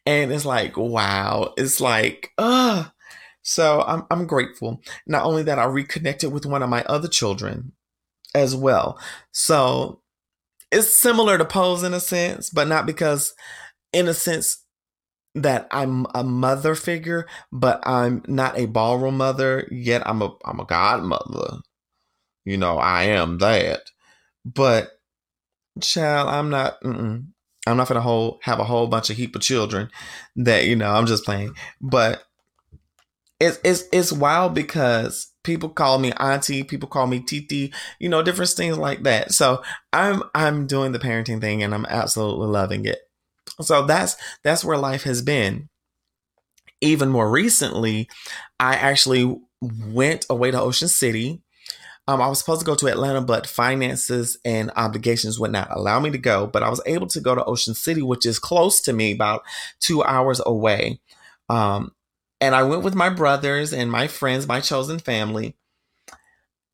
And 0.05 0.33
it's 0.33 0.43
like, 0.43 0.75
wow. 0.75 1.53
It's 1.57 1.79
like, 1.79 2.31
uh 2.37 2.85
so 3.41 3.83
I'm 3.87 4.05
I'm 4.11 4.27
grateful. 4.27 4.81
Not 5.07 5.25
only 5.25 5.43
that 5.43 5.59
I 5.59 5.65
reconnected 5.65 6.33
with 6.33 6.45
one 6.45 6.63
of 6.63 6.69
my 6.69 6.83
other 6.83 7.07
children 7.07 7.71
as 8.35 8.55
well. 8.55 8.99
So 9.31 10.01
it's 10.71 10.93
similar 10.93 11.37
to 11.37 11.45
Pose 11.45 11.83
in 11.83 11.93
a 11.93 11.99
sense, 11.99 12.49
but 12.49 12.67
not 12.67 12.85
because 12.85 13.33
in 13.91 14.07
a 14.07 14.13
sense 14.13 14.63
that 15.35 15.67
I'm 15.71 16.05
a 16.13 16.23
mother 16.23 16.75
figure, 16.75 17.27
but 17.51 17.81
I'm 17.87 18.23
not 18.27 18.57
a 18.57 18.65
ballroom 18.65 19.17
mother, 19.17 19.67
yet 19.71 20.07
I'm 20.07 20.21
a 20.21 20.35
I'm 20.45 20.59
a 20.59 20.65
godmother. 20.65 21.57
You 22.45 22.57
know, 22.57 22.77
I 22.77 23.03
am 23.03 23.37
that. 23.39 23.81
But 24.45 24.91
child, 25.81 26.29
I'm 26.29 26.49
not. 26.49 26.77
I'm 26.83 27.77
not 27.77 27.87
gonna 27.87 28.01
whole 28.01 28.39
have 28.43 28.59
a 28.59 28.65
whole 28.65 28.87
bunch 28.87 29.09
of 29.09 29.15
heap 29.15 29.35
of 29.35 29.41
children 29.41 29.89
that 30.35 30.65
you 30.65 30.75
know. 30.75 30.91
I'm 30.91 31.05
just 31.05 31.25
playing, 31.25 31.55
but 31.81 32.23
it's 33.39 33.59
it's 33.63 33.83
it's 33.91 34.11
wild 34.11 34.53
because 34.53 35.32
people 35.43 35.69
call 35.69 35.99
me 35.99 36.11
auntie, 36.13 36.63
people 36.63 36.89
call 36.89 37.07
me 37.07 37.19
titi, 37.19 37.73
you 37.99 38.09
know, 38.09 38.23
different 38.23 38.51
things 38.51 38.77
like 38.77 39.03
that. 39.03 39.33
So 39.33 39.63
I'm 39.91 40.23
I'm 40.33 40.67
doing 40.67 40.91
the 40.91 40.99
parenting 40.99 41.41
thing 41.41 41.63
and 41.63 41.73
I'm 41.73 41.85
absolutely 41.85 42.47
loving 42.47 42.85
it. 42.85 42.99
So 43.61 43.85
that's 43.85 44.15
that's 44.43 44.65
where 44.65 44.77
life 44.77 45.03
has 45.03 45.21
been. 45.21 45.69
Even 46.81 47.09
more 47.09 47.29
recently, 47.29 48.09
I 48.59 48.75
actually 48.75 49.39
went 49.61 50.25
away 50.29 50.51
to 50.51 50.59
Ocean 50.59 50.89
City 50.89 51.41
um, 52.07 52.21
I 52.21 52.27
was 52.27 52.39
supposed 52.39 52.59
to 52.59 52.65
go 52.65 52.75
to 52.75 52.87
Atlanta, 52.87 53.21
but 53.21 53.47
finances 53.47 54.37
and 54.43 54.71
obligations 54.75 55.39
would 55.39 55.51
not 55.51 55.69
allow 55.71 55.99
me 55.99 56.11
to 56.11 56.17
go. 56.17 56.47
But 56.47 56.63
I 56.63 56.69
was 56.69 56.81
able 56.85 57.07
to 57.07 57.21
go 57.21 57.33
to 57.33 57.45
Ocean 57.45 57.73
City, 57.73 58.01
which 58.01 58.25
is 58.25 58.39
close 58.39 58.81
to 58.81 58.93
me, 58.93 59.13
about 59.13 59.43
two 59.79 60.03
hours 60.03 60.41
away. 60.45 60.99
Um, 61.47 61.93
and 62.43 62.53
I 62.53 62.63
went 62.63 62.83
with 62.83 62.93
my 62.93 63.07
brothers 63.07 63.71
and 63.71 63.89
my 63.89 64.09
friends, 64.09 64.49
my 64.49 64.59
chosen 64.59 64.99
family. 64.99 65.55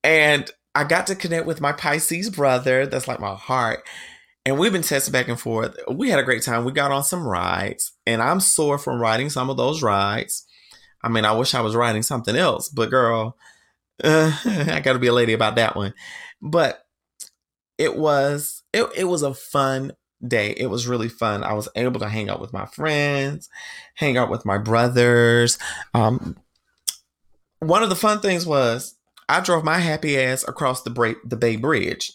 And 0.04 0.50
I 0.74 0.84
got 0.84 1.06
to 1.08 1.16
connect 1.16 1.46
with 1.46 1.62
my 1.62 1.74
Pisces 1.74 2.32
brother. 2.32 2.88
That's 2.88 3.08
like 3.08 3.20
my 3.20 3.36
heart. 3.36 3.88
And 4.48 4.58
we've 4.58 4.72
been 4.72 4.82
testing 4.82 5.12
back 5.12 5.28
and 5.28 5.40
forth. 5.40 5.78
We 5.88 6.10
had 6.10 6.18
a 6.18 6.24
great 6.24 6.42
time. 6.42 6.66
We 6.66 6.72
got 6.72 6.92
on 6.92 7.04
some 7.04 7.24
rides, 7.24 7.92
and 8.08 8.20
I'm 8.20 8.40
sore 8.40 8.80
from 8.80 9.00
riding 9.00 9.30
some 9.30 9.52
of 9.52 9.58
those 9.58 9.84
rides. 9.84 10.44
I 11.04 11.10
mean, 11.10 11.24
I 11.24 11.34
wish 11.34 11.54
I 11.54 11.62
was 11.62 11.76
riding 11.76 12.02
something 12.02 12.36
else, 12.36 12.68
but 12.68 12.90
girl, 12.90 13.38
uh, 14.04 14.36
I 14.46 14.80
got 14.80 14.94
to 14.94 15.00
be 15.00 15.06
a 15.06 15.14
lady 15.14 15.34
about 15.34 15.56
that 15.58 15.76
one. 15.76 15.94
But 16.42 16.84
it 17.78 17.96
was 17.96 18.64
it, 18.74 18.90
it 18.98 19.04
was 19.04 19.22
a 19.22 19.36
fun 19.36 19.92
day. 20.26 20.54
It 20.58 20.68
was 20.68 20.88
really 20.88 21.10
fun. 21.10 21.44
I 21.44 21.54
was 21.54 21.70
able 21.76 22.00
to 22.00 22.10
hang 22.10 22.30
out 22.30 22.42
with 22.42 22.54
my 22.54 22.66
friends, 22.66 23.50
hang 23.96 24.18
out 24.18 24.30
with 24.30 24.46
my 24.46 24.58
brothers. 24.58 25.58
Um, 25.94 26.38
one 27.60 27.84
of 27.84 27.90
the 27.90 27.96
fun 27.96 28.20
things 28.20 28.46
was 28.46 28.96
I 29.28 29.40
drove 29.42 29.64
my 29.64 29.80
happy 29.80 30.18
ass 30.20 30.48
across 30.48 30.84
the 30.84 30.90
Bra- 30.90 31.14
the 31.24 31.38
Bay 31.38 31.56
Bridge. 31.56 32.14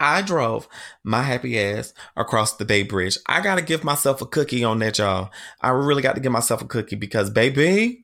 I 0.00 0.20
drove 0.20 0.66
my 1.04 1.22
happy 1.22 1.58
ass 1.60 1.94
across 2.16 2.56
the 2.56 2.64
Bay 2.64 2.82
Bridge. 2.82 3.18
I 3.26 3.40
got 3.40 3.54
to 3.54 3.62
give 3.62 3.84
myself 3.84 4.20
a 4.20 4.26
cookie 4.26 4.64
on 4.64 4.80
that, 4.80 4.98
y'all. 4.98 5.30
I 5.60 5.70
really 5.70 6.02
got 6.02 6.16
to 6.16 6.20
give 6.20 6.32
myself 6.32 6.60
a 6.60 6.66
cookie 6.66 6.96
because, 6.96 7.30
baby, 7.30 8.02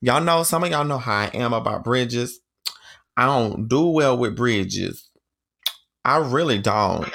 Y'all 0.00 0.22
know, 0.22 0.42
some 0.42 0.64
of 0.64 0.70
y'all 0.70 0.84
know 0.84 0.98
how 0.98 1.12
I 1.12 1.30
am 1.34 1.52
about 1.52 1.84
bridges. 1.84 2.40
I 3.16 3.26
don't 3.26 3.68
do 3.68 3.86
well 3.86 4.16
with 4.16 4.36
bridges. 4.36 5.08
I 6.04 6.18
really 6.18 6.58
don't. 6.58 7.10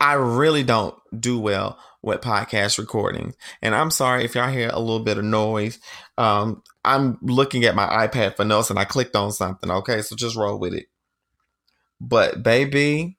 I 0.00 0.14
really 0.14 0.64
don't 0.64 0.94
do 1.18 1.38
well 1.38 1.78
with 2.02 2.20
podcast 2.20 2.78
recordings. 2.78 3.34
And 3.62 3.74
I'm 3.74 3.90
sorry 3.90 4.24
if 4.24 4.34
y'all 4.34 4.50
hear 4.50 4.68
a 4.72 4.80
little 4.80 5.02
bit 5.02 5.18
of 5.18 5.24
noise. 5.24 5.78
Um, 6.18 6.62
I'm 6.84 7.18
looking 7.22 7.64
at 7.64 7.74
my 7.74 7.86
iPad 7.86 8.36
for 8.36 8.44
notes 8.44 8.70
and 8.70 8.78
I 8.78 8.84
clicked 8.84 9.16
on 9.16 9.32
something. 9.32 9.70
Okay, 9.70 10.02
so 10.02 10.14
just 10.14 10.36
roll 10.36 10.58
with 10.58 10.74
it. 10.74 10.86
But 12.00 12.42
baby, 12.42 13.16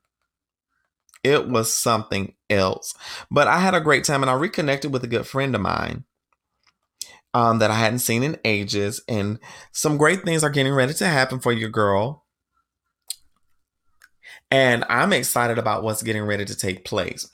it 1.23 1.47
was 1.47 1.73
something 1.73 2.35
else. 2.49 2.93
But 3.31 3.47
I 3.47 3.59
had 3.59 3.73
a 3.73 3.81
great 3.81 4.03
time 4.03 4.21
and 4.21 4.29
I 4.29 4.35
reconnected 4.35 4.93
with 4.93 5.03
a 5.03 5.07
good 5.07 5.25
friend 5.25 5.55
of 5.55 5.61
mine 5.61 6.03
um, 7.33 7.57
that 7.59 7.71
I 7.71 7.79
hadn't 7.79 7.99
seen 7.99 8.21
in 8.21 8.37
ages. 8.45 9.01
And 9.07 9.39
some 9.71 9.97
great 9.97 10.23
things 10.23 10.43
are 10.43 10.51
getting 10.51 10.73
ready 10.73 10.93
to 10.93 11.07
happen 11.07 11.39
for 11.39 11.51
your 11.51 11.69
girl. 11.69 12.24
And 14.51 14.85
I'm 14.89 15.11
excited 15.11 15.57
about 15.57 15.83
what's 15.83 16.03
getting 16.03 16.23
ready 16.23 16.45
to 16.45 16.55
take 16.55 16.85
place. 16.85 17.29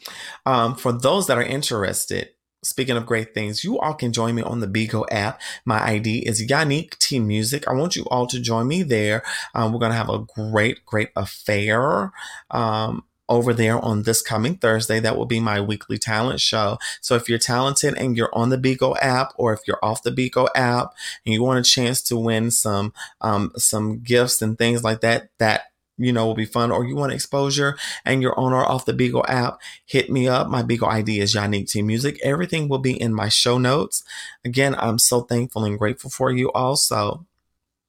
Um, 0.46 0.76
for 0.76 0.92
those 0.92 1.28
that 1.28 1.38
are 1.38 1.44
interested, 1.44 2.30
Speaking 2.64 2.96
of 2.96 3.08
great 3.08 3.34
things, 3.34 3.64
you 3.64 3.80
all 3.80 3.96
can 3.96 4.14
join 4.14 4.36
me 4.36 4.44
on 4.44 4.60
the 4.60 4.68
Bigo 4.68 5.04
app. 5.10 5.42
My 5.66 5.84
ID 5.84 6.20
is 6.28 6.46
Yannick 6.46 6.96
T 7.00 7.20
Music. 7.20 7.68
I 7.68 7.74
want 7.74 7.96
you 7.96 8.04
all 8.12 8.28
to 8.28 8.40
join 8.40 8.68
me 8.68 8.84
there. 8.84 9.24
Um, 9.56 9.74
we're 9.74 9.80
going 9.80 9.92
to 9.92 9.98
have 9.98 10.10
a 10.10 10.20
great, 10.20 10.86
great 10.86 11.10
affair. 11.16 12.12
Um, 12.52 13.04
over 13.30 13.54
there 13.54 13.80
on 13.80 14.04
this 14.04 14.22
coming 14.22 14.58
Thursday. 14.58 15.00
That 15.00 15.18
will 15.18 15.26
be 15.26 15.40
my 15.40 15.62
weekly 15.62 15.98
talent 15.98 16.42
show. 16.42 16.78
So 17.00 17.16
if 17.16 17.30
you're 17.30 17.40
talented 17.40 17.98
and 17.98 18.18
you're 18.18 18.34
on 18.34 18.50
the 18.50 18.58
Bigo 18.58 18.96
app, 19.02 19.32
or 19.38 19.54
if 19.54 19.62
you're 19.66 19.80
off 19.82 20.04
the 20.04 20.12
Bigo 20.12 20.50
app 20.54 20.94
and 21.26 21.34
you 21.34 21.42
want 21.42 21.66
a 21.66 21.70
chance 21.70 22.02
to 22.04 22.18
win 22.18 22.52
some 22.52 22.94
um, 23.22 23.54
some 23.56 24.02
gifts 24.04 24.42
and 24.42 24.58
things 24.58 24.84
like 24.84 25.00
that, 25.00 25.30
that 25.40 25.71
you 26.02 26.12
know 26.12 26.26
will 26.26 26.34
be 26.36 26.46
fun, 26.46 26.72
or 26.72 26.86
you 26.86 26.96
want 26.96 27.14
exposure 27.14 27.78
and 28.06 28.22
you're 28.22 28.38
on 28.40 28.54
or 28.54 28.66
off 28.66 28.86
the 28.86 28.94
Bigo 28.94 29.24
app, 29.28 29.60
hit 29.86 30.10
me 30.10 30.28
up. 30.28 30.50
My 30.50 30.64
Bigo 30.64 30.88
ID 30.88 31.20
is 31.20 31.36
Yannick 31.36 31.70
T 31.70 31.82
Music. 31.82 32.20
Everything 32.24 32.68
will 32.68 32.80
be 32.80 33.00
in 33.00 33.14
my 33.14 33.30
show 33.30 33.58
notes. 33.58 34.04
Again, 34.44 34.76
I'm 34.78 35.00
so 35.00 35.22
thankful 35.22 35.64
and 35.64 35.78
grateful 35.78 36.10
for 36.10 36.32
you. 36.32 36.52
Also, 36.52 37.26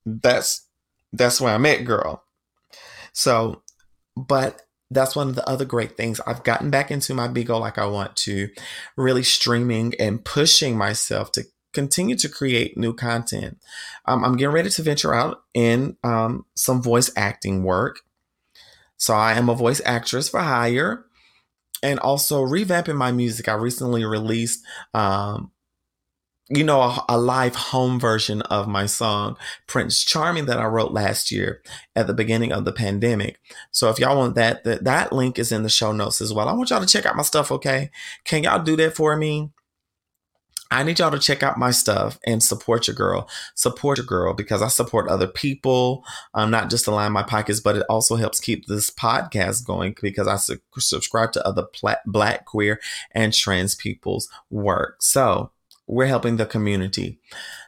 that's 0.06 0.66
that's 1.12 1.40
where 1.40 1.54
I'm 1.54 1.66
at, 1.66 1.84
girl. 1.84 2.24
So, 3.12 3.62
but 4.16 4.62
that's 4.90 5.16
one 5.16 5.28
of 5.28 5.34
the 5.34 5.48
other 5.48 5.64
great 5.64 5.96
things. 5.96 6.20
I've 6.26 6.44
gotten 6.44 6.70
back 6.70 6.90
into 6.90 7.14
my 7.14 7.28
Bigo 7.28 7.58
like 7.58 7.78
I 7.78 7.86
want 7.86 8.16
to, 8.16 8.50
really 8.96 9.22
streaming 9.22 9.94
and 9.98 10.24
pushing 10.24 10.76
myself 10.76 11.32
to 11.32 11.44
continue 11.72 12.16
to 12.16 12.28
create 12.28 12.76
new 12.76 12.94
content. 12.94 13.58
Um, 14.06 14.24
I'm 14.24 14.36
getting 14.36 14.54
ready 14.54 14.70
to 14.70 14.82
venture 14.82 15.14
out 15.14 15.42
in 15.54 15.96
um, 16.04 16.46
some 16.54 16.82
voice 16.82 17.10
acting 17.16 17.62
work. 17.62 18.00
So 18.96 19.14
I 19.14 19.34
am 19.34 19.48
a 19.48 19.54
voice 19.54 19.80
actress 19.84 20.28
for 20.28 20.40
hire 20.40 21.06
and 21.82 21.98
also 21.98 22.44
revamping 22.44 22.96
my 22.96 23.10
music. 23.10 23.48
I 23.48 23.54
recently 23.54 24.04
released 24.04 24.64
um, 24.94 25.50
you 26.54 26.64
know, 26.64 26.82
a, 26.82 27.04
a, 27.08 27.18
live 27.18 27.54
home 27.54 27.98
version 27.98 28.42
of 28.42 28.68
my 28.68 28.84
song, 28.84 29.36
Prince 29.66 30.04
Charming, 30.04 30.46
that 30.46 30.58
I 30.58 30.66
wrote 30.66 30.92
last 30.92 31.30
year 31.30 31.62
at 31.96 32.06
the 32.06 32.12
beginning 32.12 32.52
of 32.52 32.64
the 32.64 32.72
pandemic. 32.72 33.38
So 33.70 33.88
if 33.88 33.98
y'all 33.98 34.18
want 34.18 34.34
that, 34.34 34.64
that, 34.64 34.84
that 34.84 35.12
link 35.12 35.38
is 35.38 35.50
in 35.50 35.62
the 35.62 35.70
show 35.70 35.92
notes 35.92 36.20
as 36.20 36.32
well. 36.32 36.48
I 36.48 36.52
want 36.52 36.68
y'all 36.70 36.80
to 36.80 36.86
check 36.86 37.06
out 37.06 37.16
my 37.16 37.22
stuff, 37.22 37.50
okay? 37.52 37.90
Can 38.24 38.42
y'all 38.42 38.62
do 38.62 38.76
that 38.76 38.94
for 38.94 39.16
me? 39.16 39.50
I 40.72 40.82
need 40.82 40.98
y'all 40.98 41.10
to 41.10 41.18
check 41.18 41.42
out 41.42 41.58
my 41.58 41.70
stuff 41.70 42.18
and 42.24 42.42
support 42.42 42.86
your 42.86 42.96
girl. 42.96 43.28
Support 43.54 43.98
your 43.98 44.06
girl 44.06 44.34
because 44.34 44.62
I 44.62 44.68
support 44.68 45.08
other 45.08 45.26
people, 45.26 46.04
um, 46.34 46.50
not 46.50 46.70
just 46.70 46.88
line 46.88 47.12
my 47.12 47.22
pockets, 47.22 47.60
but 47.60 47.76
it 47.76 47.86
also 47.88 48.16
helps 48.16 48.40
keep 48.40 48.66
this 48.66 48.90
podcast 48.90 49.66
going 49.66 49.96
because 50.00 50.26
I 50.26 50.36
su- 50.36 50.60
subscribe 50.78 51.32
to 51.32 51.46
other 51.46 51.62
pla- 51.62 51.96
black, 52.06 52.46
queer, 52.46 52.80
and 53.12 53.32
trans 53.32 53.74
people's 53.74 54.28
work. 54.50 54.96
So 55.00 55.50
we're 55.86 56.06
helping 56.06 56.36
the 56.36 56.46
community. 56.46 57.18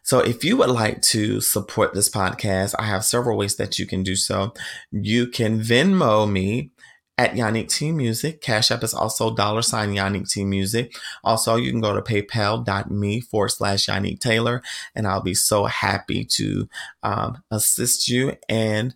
So 0.02 0.20
if 0.20 0.44
you 0.44 0.56
would 0.56 0.70
like 0.70 1.02
to 1.02 1.40
support 1.40 1.94
this 1.94 2.08
podcast, 2.08 2.75
I 2.78 2.84
have 2.84 3.04
several 3.04 3.37
ways 3.37 3.56
that 3.56 3.78
you 3.78 3.87
can 3.87 4.02
do 4.02 4.16
so. 4.16 4.54
You 4.90 5.26
can 5.26 5.61
Venmo 5.61 6.30
me 6.30 6.70
at 7.16 7.33
Yannick 7.35 7.68
T 7.68 7.92
Music. 7.92 8.40
Cash 8.40 8.71
App 8.71 8.83
is 8.83 8.94
also 8.94 9.35
dollar 9.35 9.62
sign 9.62 9.94
Yannick 9.94 10.30
T 10.30 10.44
Music. 10.44 10.94
Also, 11.23 11.56
you 11.56 11.71
can 11.71 11.80
go 11.80 11.94
to 11.94 12.02
paypal.me 12.02 13.21
forward 13.21 13.49
slash 13.50 13.87
Yannick 13.87 14.21
Taylor, 14.21 14.62
and 14.94 15.06
I'll 15.06 15.23
be 15.23 15.35
so 15.35 15.64
happy 15.64 16.25
to 16.25 16.68
um, 17.02 17.42
assist 17.50 18.09
you. 18.09 18.37
And, 18.49 18.94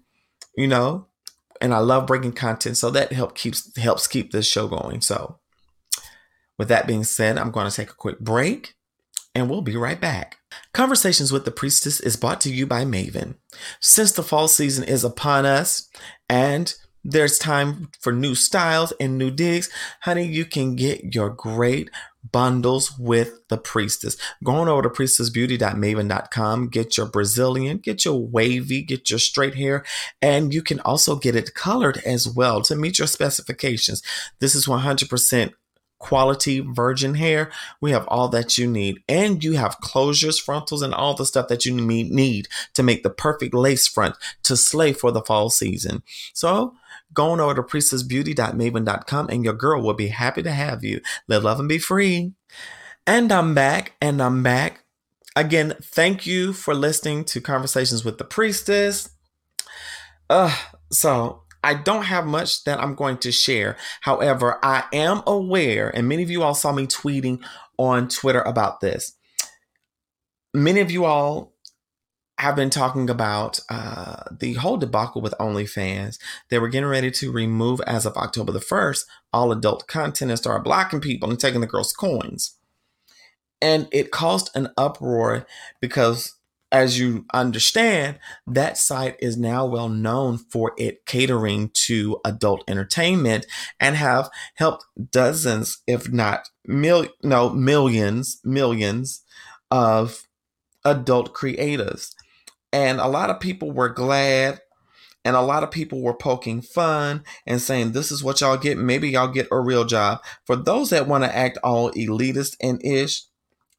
you 0.56 0.66
know, 0.66 1.06
and 1.60 1.72
I 1.74 1.78
love 1.78 2.06
bringing 2.06 2.32
content, 2.32 2.76
so 2.76 2.90
that 2.90 3.12
help 3.12 3.34
keeps 3.34 3.76
helps 3.76 4.06
keep 4.06 4.32
this 4.32 4.46
show 4.46 4.68
going. 4.68 5.00
So, 5.00 5.38
with 6.58 6.68
that 6.68 6.86
being 6.86 7.04
said, 7.04 7.38
I'm 7.38 7.50
going 7.50 7.68
to 7.68 7.74
take 7.74 7.90
a 7.90 7.94
quick 7.94 8.18
break 8.18 8.74
and 9.34 9.48
we'll 9.48 9.62
be 9.62 9.76
right 9.76 10.00
back. 10.00 10.38
Conversations 10.72 11.30
with 11.30 11.44
the 11.44 11.50
Priestess 11.50 12.00
is 12.00 12.16
brought 12.16 12.40
to 12.40 12.52
you 12.52 12.66
by 12.66 12.84
Maven. 12.84 13.36
Since 13.78 14.12
the 14.12 14.22
fall 14.22 14.48
season 14.48 14.82
is 14.84 15.04
upon 15.04 15.46
us 15.46 15.88
and 16.28 16.74
there's 17.10 17.38
time 17.38 17.88
for 18.00 18.12
new 18.12 18.34
styles 18.34 18.92
and 19.00 19.16
new 19.16 19.30
digs, 19.30 19.70
honey, 20.02 20.26
you 20.26 20.44
can 20.44 20.76
get 20.76 21.14
your 21.14 21.30
great 21.30 21.88
bundles 22.30 22.98
with 22.98 23.48
the 23.48 23.56
priestess. 23.56 24.18
Going 24.44 24.68
over 24.68 24.82
to 24.82 24.90
priestessbeauty.maven.com, 24.90 26.68
get 26.68 26.98
your 26.98 27.06
Brazilian, 27.06 27.78
get 27.78 28.04
your 28.04 28.20
wavy, 28.20 28.82
get 28.82 29.08
your 29.08 29.18
straight 29.18 29.54
hair, 29.54 29.84
and 30.20 30.52
you 30.52 30.60
can 30.60 30.80
also 30.80 31.16
get 31.16 31.34
it 31.34 31.54
colored 31.54 31.98
as 32.04 32.28
well 32.28 32.60
to 32.62 32.76
meet 32.76 32.98
your 32.98 33.08
specifications. 33.08 34.02
This 34.40 34.54
is 34.54 34.66
100% 34.66 35.52
quality 35.98 36.60
virgin 36.60 37.14
hair, 37.14 37.50
we 37.80 37.90
have 37.90 38.06
all 38.08 38.28
that 38.28 38.56
you 38.56 38.66
need. 38.66 39.02
And 39.08 39.42
you 39.42 39.54
have 39.54 39.80
closures, 39.80 40.40
frontals, 40.40 40.82
and 40.82 40.94
all 40.94 41.14
the 41.14 41.26
stuff 41.26 41.48
that 41.48 41.64
you 41.64 41.74
need 41.74 42.48
to 42.74 42.82
make 42.82 43.02
the 43.02 43.10
perfect 43.10 43.54
lace 43.54 43.86
front 43.88 44.14
to 44.44 44.56
slay 44.56 44.92
for 44.92 45.10
the 45.10 45.22
fall 45.22 45.50
season. 45.50 46.02
So, 46.32 46.74
going 47.12 47.40
over 47.40 47.54
to 47.54 47.62
priestessbeauty.maven.com 47.62 49.28
and 49.30 49.44
your 49.44 49.54
girl 49.54 49.82
will 49.82 49.94
be 49.94 50.08
happy 50.08 50.42
to 50.42 50.50
have 50.50 50.84
you. 50.84 51.00
Live, 51.26 51.44
love, 51.44 51.58
and 51.58 51.68
be 51.68 51.78
free. 51.78 52.32
And 53.06 53.32
I'm 53.32 53.54
back, 53.54 53.94
and 54.02 54.22
I'm 54.22 54.42
back. 54.42 54.84
Again, 55.34 55.74
thank 55.82 56.26
you 56.26 56.52
for 56.52 56.74
listening 56.74 57.24
to 57.26 57.40
Conversations 57.40 58.04
with 58.04 58.18
the 58.18 58.24
Priestess. 58.24 59.10
Uh, 60.28 60.54
so 60.92 61.44
I 61.64 61.74
don't 61.74 62.04
have 62.04 62.26
much 62.26 62.64
that 62.64 62.80
I'm 62.80 62.94
going 62.94 63.18
to 63.18 63.32
share. 63.32 63.76
However, 64.02 64.58
I 64.62 64.84
am 64.92 65.22
aware, 65.26 65.88
and 65.88 66.08
many 66.08 66.22
of 66.22 66.30
you 66.30 66.42
all 66.42 66.54
saw 66.54 66.72
me 66.72 66.86
tweeting 66.86 67.42
on 67.78 68.08
Twitter 68.08 68.42
about 68.42 68.80
this. 68.80 69.14
Many 70.54 70.80
of 70.80 70.90
you 70.90 71.04
all 71.04 71.54
have 72.38 72.56
been 72.56 72.70
talking 72.70 73.10
about 73.10 73.60
uh, 73.68 74.22
the 74.30 74.54
whole 74.54 74.76
debacle 74.76 75.20
with 75.20 75.34
OnlyFans. 75.40 76.18
They 76.50 76.58
were 76.58 76.68
getting 76.68 76.88
ready 76.88 77.10
to 77.12 77.32
remove, 77.32 77.80
as 77.82 78.06
of 78.06 78.16
October 78.16 78.52
the 78.52 78.60
1st, 78.60 79.04
all 79.32 79.52
adult 79.52 79.88
content 79.88 80.30
and 80.30 80.38
start 80.38 80.64
blocking 80.64 81.00
people 81.00 81.28
and 81.30 81.38
taking 81.38 81.60
the 81.60 81.66
girls' 81.66 81.92
coins. 81.92 82.56
And 83.60 83.88
it 83.90 84.12
caused 84.12 84.50
an 84.54 84.68
uproar 84.76 85.46
because 85.80 86.38
as 86.70 86.98
you 86.98 87.24
understand, 87.32 88.18
that 88.46 88.76
site 88.76 89.16
is 89.20 89.36
now 89.36 89.64
well 89.64 89.88
known 89.88 90.38
for 90.38 90.72
it 90.76 91.06
catering 91.06 91.70
to 91.86 92.20
adult 92.24 92.62
entertainment 92.68 93.46
and 93.80 93.96
have 93.96 94.28
helped 94.54 94.84
dozens, 95.10 95.78
if 95.86 96.12
not 96.12 96.48
mil- 96.66 97.08
no 97.22 97.50
millions, 97.50 98.38
millions 98.44 99.22
of 99.70 100.22
adult 100.84 101.34
creatives. 101.34 102.14
And 102.72 103.00
a 103.00 103.08
lot 103.08 103.30
of 103.30 103.40
people 103.40 103.72
were 103.72 103.88
glad 103.88 104.60
and 105.24 105.36
a 105.36 105.40
lot 105.42 105.62
of 105.62 105.70
people 105.70 106.00
were 106.00 106.14
poking 106.14 106.62
fun 106.62 107.24
and 107.46 107.60
saying, 107.60 107.92
This 107.92 108.10
is 108.12 108.22
what 108.22 108.40
y'all 108.40 108.56
get. 108.56 108.78
Maybe 108.78 109.10
y'all 109.10 109.28
get 109.28 109.48
a 109.50 109.60
real 109.60 109.84
job. 109.84 110.22
For 110.44 110.56
those 110.56 110.90
that 110.90 111.08
want 111.08 111.24
to 111.24 111.36
act 111.36 111.58
all 111.64 111.90
elitist 111.92 112.56
and 112.62 112.84
ish, 112.84 113.22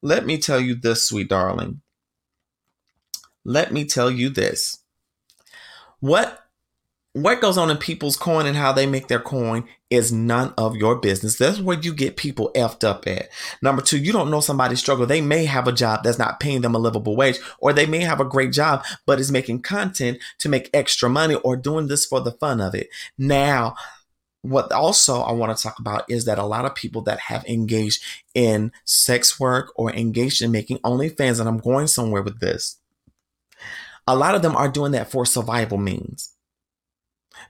let 0.02 0.26
me 0.26 0.38
tell 0.38 0.60
you 0.60 0.74
this, 0.74 1.08
sweet 1.08 1.28
darling 1.28 1.80
let 3.44 3.72
me 3.72 3.84
tell 3.84 4.10
you 4.10 4.28
this. 4.28 4.78
What 6.00 6.39
what 7.12 7.40
goes 7.40 7.58
on 7.58 7.70
in 7.70 7.76
people's 7.76 8.16
coin 8.16 8.46
and 8.46 8.56
how 8.56 8.72
they 8.72 8.86
make 8.86 9.08
their 9.08 9.20
coin 9.20 9.64
is 9.90 10.12
none 10.12 10.54
of 10.56 10.76
your 10.76 10.96
business. 10.96 11.36
That's 11.36 11.60
where 11.60 11.78
you 11.78 11.92
get 11.92 12.16
people 12.16 12.52
effed 12.54 12.84
up 12.84 13.06
at. 13.08 13.28
Number 13.60 13.82
two, 13.82 13.98
you 13.98 14.12
don't 14.12 14.30
know 14.30 14.40
somebody's 14.40 14.78
struggle. 14.78 15.06
They 15.06 15.20
may 15.20 15.44
have 15.44 15.66
a 15.66 15.72
job 15.72 16.04
that's 16.04 16.18
not 16.18 16.38
paying 16.38 16.60
them 16.60 16.74
a 16.74 16.78
livable 16.78 17.16
wage, 17.16 17.38
or 17.58 17.72
they 17.72 17.86
may 17.86 18.00
have 18.00 18.20
a 18.20 18.24
great 18.24 18.52
job, 18.52 18.84
but 19.06 19.18
is 19.18 19.32
making 19.32 19.62
content 19.62 20.18
to 20.38 20.48
make 20.48 20.70
extra 20.72 21.10
money 21.10 21.34
or 21.34 21.56
doing 21.56 21.88
this 21.88 22.06
for 22.06 22.20
the 22.20 22.32
fun 22.32 22.60
of 22.60 22.74
it. 22.74 22.88
Now, 23.18 23.74
what 24.42 24.70
also 24.70 25.20
I 25.20 25.32
want 25.32 25.56
to 25.56 25.62
talk 25.62 25.80
about 25.80 26.08
is 26.08 26.24
that 26.26 26.38
a 26.38 26.46
lot 26.46 26.64
of 26.64 26.74
people 26.76 27.02
that 27.02 27.18
have 27.18 27.44
engaged 27.46 28.02
in 28.34 28.70
sex 28.84 29.40
work 29.40 29.72
or 29.74 29.92
engaged 29.92 30.42
in 30.42 30.52
making 30.52 30.78
OnlyFans, 30.78 31.40
and 31.40 31.48
I'm 31.48 31.58
going 31.58 31.88
somewhere 31.88 32.22
with 32.22 32.40
this 32.40 32.76
a 34.06 34.16
lot 34.16 34.34
of 34.34 34.42
them 34.42 34.56
are 34.56 34.68
doing 34.68 34.90
that 34.92 35.08
for 35.08 35.24
survival 35.24 35.78
means. 35.78 36.34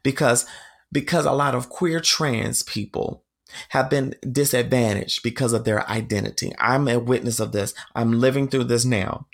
Because 0.02 0.46
because 0.92 1.24
a 1.24 1.32
lot 1.32 1.54
of 1.54 1.68
queer 1.68 2.00
trans 2.00 2.62
people 2.62 3.24
have 3.70 3.90
been 3.90 4.14
disadvantaged 4.30 5.22
because 5.22 5.52
of 5.52 5.64
their 5.64 5.88
identity. 5.88 6.52
I'm 6.58 6.88
a 6.88 6.98
witness 6.98 7.40
of 7.40 7.52
this. 7.52 7.74
I'm 7.94 8.20
living 8.20 8.48
through 8.48 8.64
this 8.64 8.84
now. 8.84 9.26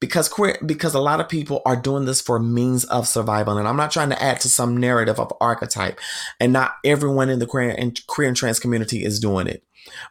Because 0.00 0.28
queer, 0.28 0.58
because 0.66 0.94
a 0.94 1.00
lot 1.00 1.20
of 1.20 1.28
people 1.28 1.62
are 1.64 1.76
doing 1.76 2.06
this 2.06 2.20
for 2.20 2.40
means 2.40 2.84
of 2.84 3.06
survival, 3.06 3.56
and 3.56 3.68
I'm 3.68 3.76
not 3.76 3.92
trying 3.92 4.10
to 4.10 4.20
add 4.20 4.40
to 4.40 4.48
some 4.48 4.76
narrative 4.76 5.20
of 5.20 5.32
archetype, 5.40 6.00
and 6.40 6.52
not 6.52 6.72
everyone 6.84 7.30
in 7.30 7.38
the 7.38 7.46
queer 7.46 7.70
and 7.70 8.04
queer 8.08 8.26
and 8.26 8.36
trans 8.36 8.58
community 8.58 9.04
is 9.04 9.20
doing 9.20 9.46
it. 9.46 9.62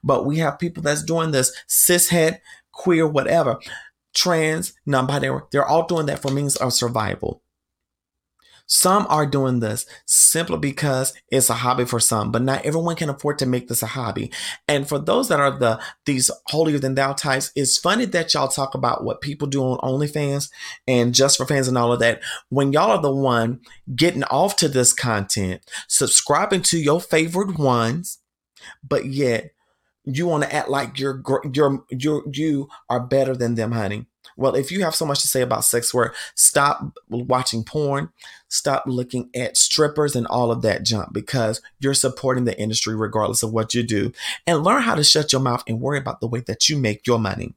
But 0.02 0.26
we 0.26 0.38
have 0.38 0.60
people 0.60 0.82
that's 0.82 1.04
doing 1.04 1.32
this 1.32 1.52
cishet 1.68 2.40
queer, 2.72 3.06
whatever, 3.06 3.60
trans, 4.14 4.74
non 4.86 5.08
binary, 5.08 5.42
they're 5.52 5.66
all 5.66 5.86
doing 5.86 6.06
that 6.08 6.22
for 6.22 6.32
means 6.32 6.56
of 6.56 6.74
survival. 6.74 7.42
Some 8.74 9.06
are 9.10 9.26
doing 9.26 9.60
this 9.60 9.86
simply 10.06 10.58
because 10.58 11.14
it's 11.30 11.50
a 11.50 11.56
hobby 11.56 11.84
for 11.84 12.00
some, 12.00 12.32
but 12.32 12.42
not 12.42 12.66
everyone 12.66 12.96
can 12.96 13.10
afford 13.10 13.38
to 13.40 13.46
make 13.46 13.68
this 13.68 13.84
a 13.84 13.88
hobby. 13.88 14.32
And 14.66 14.88
for 14.88 14.98
those 14.98 15.28
that 15.28 15.42
are 15.42 15.52
the 15.52 15.82
these 16.06 16.32
holier 16.48 16.80
than 16.80 16.96
thou 16.96 17.12
types, 17.12 17.52
it's 17.54 17.78
funny 17.78 18.06
that 18.06 18.34
y'all 18.34 18.48
talk 18.48 18.74
about 18.74 19.04
what 19.04 19.20
people 19.20 19.46
do 19.46 19.62
on 19.62 19.78
OnlyFans 19.80 20.50
and 20.88 21.14
just 21.14 21.36
for 21.36 21.46
fans 21.46 21.68
and 21.68 21.78
all 21.78 21.92
of 21.92 22.00
that. 22.00 22.22
When 22.48 22.72
y'all 22.72 22.92
are 22.92 23.02
the 23.02 23.14
one 23.14 23.60
getting 23.94 24.24
off 24.24 24.56
to 24.56 24.70
this 24.70 24.94
content, 24.94 25.70
subscribing 25.90 26.62
to 26.62 26.80
your 26.80 27.02
favorite 27.02 27.60
ones, 27.60 28.20
but 28.88 29.08
yet 29.08 29.52
you 30.06 30.28
want 30.28 30.44
to 30.44 30.56
act 30.56 30.70
like 30.70 30.98
you're 30.98 31.22
you're 31.54 31.84
you're 31.90 32.24
you 32.32 32.70
are 32.90 33.02
better 33.02 33.36
than 33.36 33.56
them, 33.56 33.74
honey. 33.74 34.06
Well, 34.42 34.56
if 34.56 34.72
you 34.72 34.84
have 34.84 34.96
so 34.96 35.06
much 35.06 35.22
to 35.22 35.28
say 35.28 35.42
about 35.42 35.64
sex 35.64 35.94
work, 35.94 36.16
stop 36.36 36.98
watching 37.10 37.64
porn, 37.64 38.10
stop 38.50 38.84
looking 38.88 39.30
at 39.36 39.56
strippers 39.56 40.16
and 40.16 40.28
all 40.28 40.52
of 40.52 40.62
that 40.64 40.84
junk 40.84 41.14
because 41.14 41.62
you're 41.80 41.94
supporting 41.94 42.46
the 42.46 42.60
industry 42.60 42.96
regardless 42.96 43.44
of 43.44 43.54
what 43.54 43.74
you 43.74 43.84
do. 43.84 44.12
And 44.48 44.64
learn 44.64 44.82
how 44.82 44.96
to 44.96 45.04
shut 45.04 45.32
your 45.32 45.42
mouth 45.42 45.64
and 45.68 45.80
worry 45.80 46.00
about 46.00 46.20
the 46.20 46.28
way 46.28 46.42
that 46.48 46.68
you 46.68 46.78
make 46.78 47.06
your 47.08 47.20
money. 47.20 47.54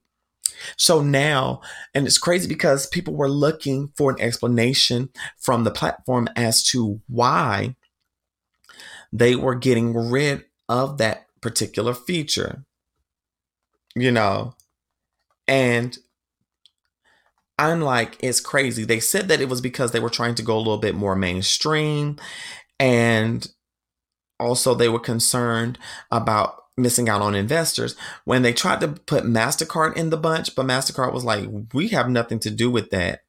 So 0.76 1.02
now, 1.02 1.60
and 1.94 2.06
it's 2.06 2.18
crazy 2.18 2.48
because 2.48 2.86
people 2.86 3.14
were 3.14 3.30
looking 3.30 3.92
for 3.96 4.10
an 4.10 4.20
explanation 4.20 5.08
from 5.38 5.64
the 5.64 5.70
platform 5.70 6.28
as 6.36 6.62
to 6.64 7.00
why 7.08 7.76
they 9.12 9.36
were 9.36 9.54
getting 9.54 9.94
rid 9.94 10.44
of 10.68 10.98
that 10.98 11.26
particular 11.40 11.94
feature. 11.94 12.64
You 13.96 14.10
know, 14.10 14.54
and 15.46 15.96
I'm 17.58 17.80
like, 17.80 18.16
it's 18.20 18.40
crazy. 18.40 18.84
They 18.84 19.00
said 19.00 19.28
that 19.28 19.40
it 19.40 19.48
was 19.48 19.60
because 19.60 19.92
they 19.92 20.00
were 20.00 20.10
trying 20.10 20.34
to 20.36 20.42
go 20.42 20.56
a 20.56 20.58
little 20.58 20.78
bit 20.78 20.94
more 20.94 21.14
mainstream. 21.14 22.16
And 22.80 23.46
also, 24.40 24.74
they 24.74 24.88
were 24.88 24.98
concerned 24.98 25.78
about 26.10 26.56
missing 26.76 27.08
out 27.08 27.22
on 27.22 27.36
investors 27.36 27.94
when 28.24 28.42
they 28.42 28.52
tried 28.52 28.80
to 28.80 28.88
put 28.88 29.24
MasterCard 29.24 29.96
in 29.96 30.10
the 30.10 30.16
bunch. 30.16 30.54
But 30.56 30.66
MasterCard 30.66 31.12
was 31.12 31.24
like, 31.24 31.48
we 31.72 31.88
have 31.88 32.08
nothing 32.08 32.40
to 32.40 32.50
do 32.50 32.70
with 32.70 32.90
that. 32.90 33.20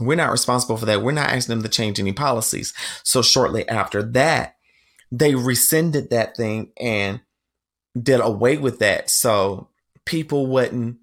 We're 0.00 0.16
not 0.16 0.32
responsible 0.32 0.78
for 0.78 0.86
that. 0.86 1.02
We're 1.02 1.12
not 1.12 1.28
asking 1.28 1.56
them 1.56 1.62
to 1.62 1.68
change 1.68 2.00
any 2.00 2.12
policies. 2.12 2.72
So, 3.02 3.20
shortly 3.20 3.68
after 3.68 4.02
that, 4.02 4.56
they 5.12 5.34
rescinded 5.34 6.08
that 6.10 6.36
thing 6.36 6.72
and 6.80 7.20
did 8.00 8.20
away 8.20 8.56
with 8.56 8.78
that. 8.78 9.10
So, 9.10 9.68
people 10.06 10.46
wouldn't 10.46 10.96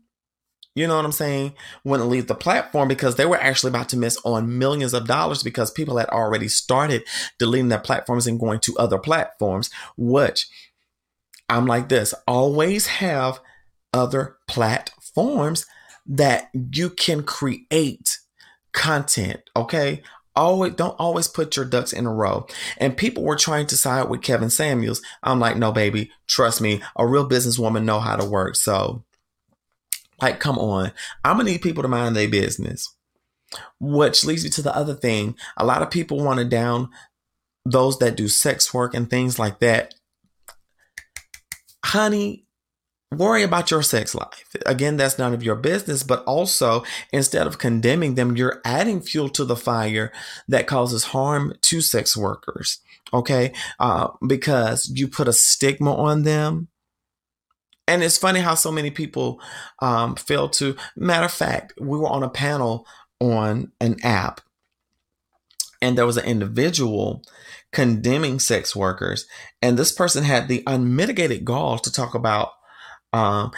you 0.78 0.86
know 0.86 0.96
what 0.96 1.06
I'm 1.06 1.12
saying? 1.12 1.54
Wouldn't 1.84 2.08
leave 2.08 2.28
the 2.28 2.36
platform 2.36 2.88
because 2.88 3.16
they 3.16 3.26
were 3.26 3.42
actually 3.42 3.70
about 3.70 3.90
to 3.90 3.98
miss 3.98 4.16
on 4.24 4.60
millions 4.60 4.94
of 4.94 5.08
dollars 5.08 5.42
because 5.42 5.72
people 5.72 5.98
had 5.98 6.08
already 6.10 6.48
started 6.48 7.04
deleting 7.40 7.70
their 7.70 7.80
platforms 7.80 8.28
and 8.28 8.40
going 8.40 8.60
to 8.60 8.78
other 8.78 9.00
platforms, 9.00 9.72
which 9.98 10.48
I'm 11.50 11.66
like 11.66 11.90
this 11.90 12.14
always 12.28 12.86
have 12.86 13.40
other 13.92 14.38
platforms 14.48 15.66
that 16.06 16.52
you 16.54 16.92
can 16.92 17.24
create 17.24 18.20
content, 18.72 19.42
okay? 19.56 20.04
Always 20.36 20.76
don't 20.76 20.96
always 21.00 21.28
put 21.28 21.56
your 21.56 21.66
ducks 21.66 21.92
in 21.92 22.06
a 22.06 22.14
row. 22.14 22.46
And 22.78 22.96
people 22.96 23.24
were 23.24 23.36
trying 23.36 23.66
to 23.68 23.78
side 23.78 24.10
with 24.10 24.22
Kevin 24.22 24.52
Samuels. 24.52 25.02
I'm 25.24 25.40
like, 25.40 25.58
no, 25.58 25.72
baby, 25.72 26.12
trust 26.28 26.62
me, 26.62 26.84
a 26.96 27.08
real 27.08 27.28
businesswoman 27.28 27.84
know 27.84 28.00
how 28.00 28.16
to 28.16 28.30
work. 28.30 28.56
So 28.56 29.04
like, 30.22 30.40
come 30.40 30.58
on. 30.58 30.92
I'm 31.24 31.38
gonna 31.38 31.52
need 31.52 31.62
people 31.62 31.84
to 31.84 31.90
mind 31.90 32.16
their 32.16 32.28
business. 32.28 32.94
Which 33.80 34.26
leads 34.26 34.44
me 34.44 34.50
to 34.52 34.62
the 34.62 34.76
other 34.76 34.94
thing. 34.94 35.36
A 35.56 35.66
lot 35.66 35.82
of 35.82 35.92
people 35.92 36.24
want 36.24 36.40
to 36.40 36.46
down 36.46 36.90
those 37.66 38.00
that 38.00 38.18
do 38.18 38.28
sex 38.28 38.74
work 38.74 38.94
and 38.94 39.10
things 39.10 39.40
like 39.40 39.60
that. 39.60 39.94
Honey, 41.86 42.46
worry 43.12 43.44
about 43.44 43.72
your 43.72 43.84
sex 43.84 44.14
life. 44.14 44.56
Again, 44.66 44.98
that's 44.98 45.18
none 45.18 45.34
of 45.34 45.44
your 45.44 45.56
business, 45.56 46.04
but 46.04 46.24
also 46.26 46.84
instead 47.14 47.48
of 47.48 47.58
condemning 47.58 48.16
them, 48.16 48.36
you're 48.36 48.62
adding 48.66 49.02
fuel 49.02 49.30
to 49.30 49.46
the 49.46 49.56
fire 49.56 50.12
that 50.48 50.68
causes 50.68 51.06
harm 51.06 51.54
to 51.62 51.82
sex 51.82 52.18
workers. 52.18 52.80
Okay. 53.14 53.54
Uh, 53.80 54.10
because 54.26 54.92
you 54.94 55.08
put 55.08 55.28
a 55.30 55.34
stigma 55.34 55.96
on 55.96 56.24
them 56.24 56.68
and 57.88 58.04
it's 58.04 58.18
funny 58.18 58.40
how 58.40 58.56
so 58.56 58.72
many 58.72 58.92
people 58.92 59.42
um, 59.82 60.16
fail 60.16 60.50
to. 60.50 60.76
Matter 60.96 61.26
of 61.26 61.32
fact, 61.32 61.74
we 61.80 61.98
were 61.98 62.10
on 62.10 62.24
a 62.24 62.30
panel 62.30 62.86
on 63.20 63.72
an 63.80 63.98
app, 64.04 64.42
and 65.82 65.98
there 65.98 66.06
was 66.06 66.18
an 66.18 66.26
individual 66.26 67.24
condemning 67.72 68.40
sex 68.40 68.76
workers, 68.76 69.26
and 69.62 69.78
this 69.78 69.92
person 69.92 70.24
had 70.24 70.48
the 70.48 70.64
unmitigated 70.68 71.46
gall 71.46 71.80
to 71.80 71.92
talk 71.92 72.14
about 72.14 72.52
um, 73.14 73.52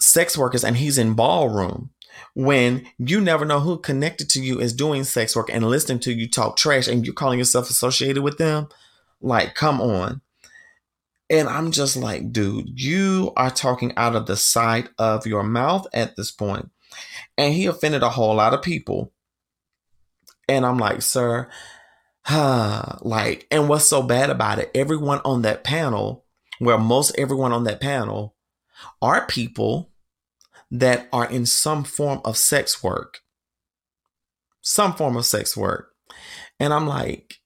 sex 0.00 0.36
workers, 0.38 0.64
and 0.64 0.76
he's 0.76 0.98
in 0.98 1.14
ballroom 1.14 1.90
when 2.34 2.86
you 2.98 3.20
never 3.20 3.44
know 3.44 3.60
who 3.60 3.78
connected 3.78 4.28
to 4.30 4.42
you 4.42 4.60
is 4.60 4.72
doing 4.72 5.04
sex 5.04 5.36
work 5.36 5.50
and 5.52 5.64
listening 5.64 5.98
to 6.00 6.12
you 6.12 6.28
talk 6.28 6.56
trash, 6.56 6.88
and 6.88 7.04
you're 7.04 7.14
calling 7.14 7.38
yourself 7.38 7.70
associated 7.70 8.22
with 8.22 8.38
them. 8.38 8.68
Like, 9.20 9.54
come 9.54 9.80
on. 9.80 10.20
And 11.30 11.48
I'm 11.48 11.72
just 11.72 11.96
like, 11.96 12.32
dude, 12.32 12.80
you 12.80 13.32
are 13.36 13.50
talking 13.50 13.92
out 13.96 14.16
of 14.16 14.26
the 14.26 14.36
side 14.36 14.88
of 14.98 15.26
your 15.26 15.42
mouth 15.42 15.86
at 15.92 16.16
this 16.16 16.30
point. 16.30 16.70
And 17.36 17.52
he 17.52 17.66
offended 17.66 18.02
a 18.02 18.08
whole 18.08 18.34
lot 18.34 18.54
of 18.54 18.62
people. 18.62 19.12
And 20.48 20.64
I'm 20.64 20.78
like, 20.78 21.02
sir, 21.02 21.48
huh, 22.24 22.96
like, 23.02 23.46
and 23.50 23.68
what's 23.68 23.84
so 23.84 24.02
bad 24.02 24.30
about 24.30 24.58
it? 24.58 24.70
Everyone 24.74 25.20
on 25.24 25.42
that 25.42 25.64
panel, 25.64 26.24
well, 26.60 26.78
most 26.78 27.14
everyone 27.18 27.52
on 27.52 27.64
that 27.64 27.80
panel 27.80 28.34
are 29.02 29.26
people 29.26 29.90
that 30.70 31.08
are 31.12 31.28
in 31.28 31.46
some 31.46 31.84
form 31.84 32.20
of 32.24 32.36
sex 32.36 32.82
work. 32.82 33.20
Some 34.60 34.94
form 34.94 35.16
of 35.16 35.26
sex 35.26 35.56
work. 35.56 35.92
And 36.60 36.72
I'm 36.72 36.86
like, 36.86 37.37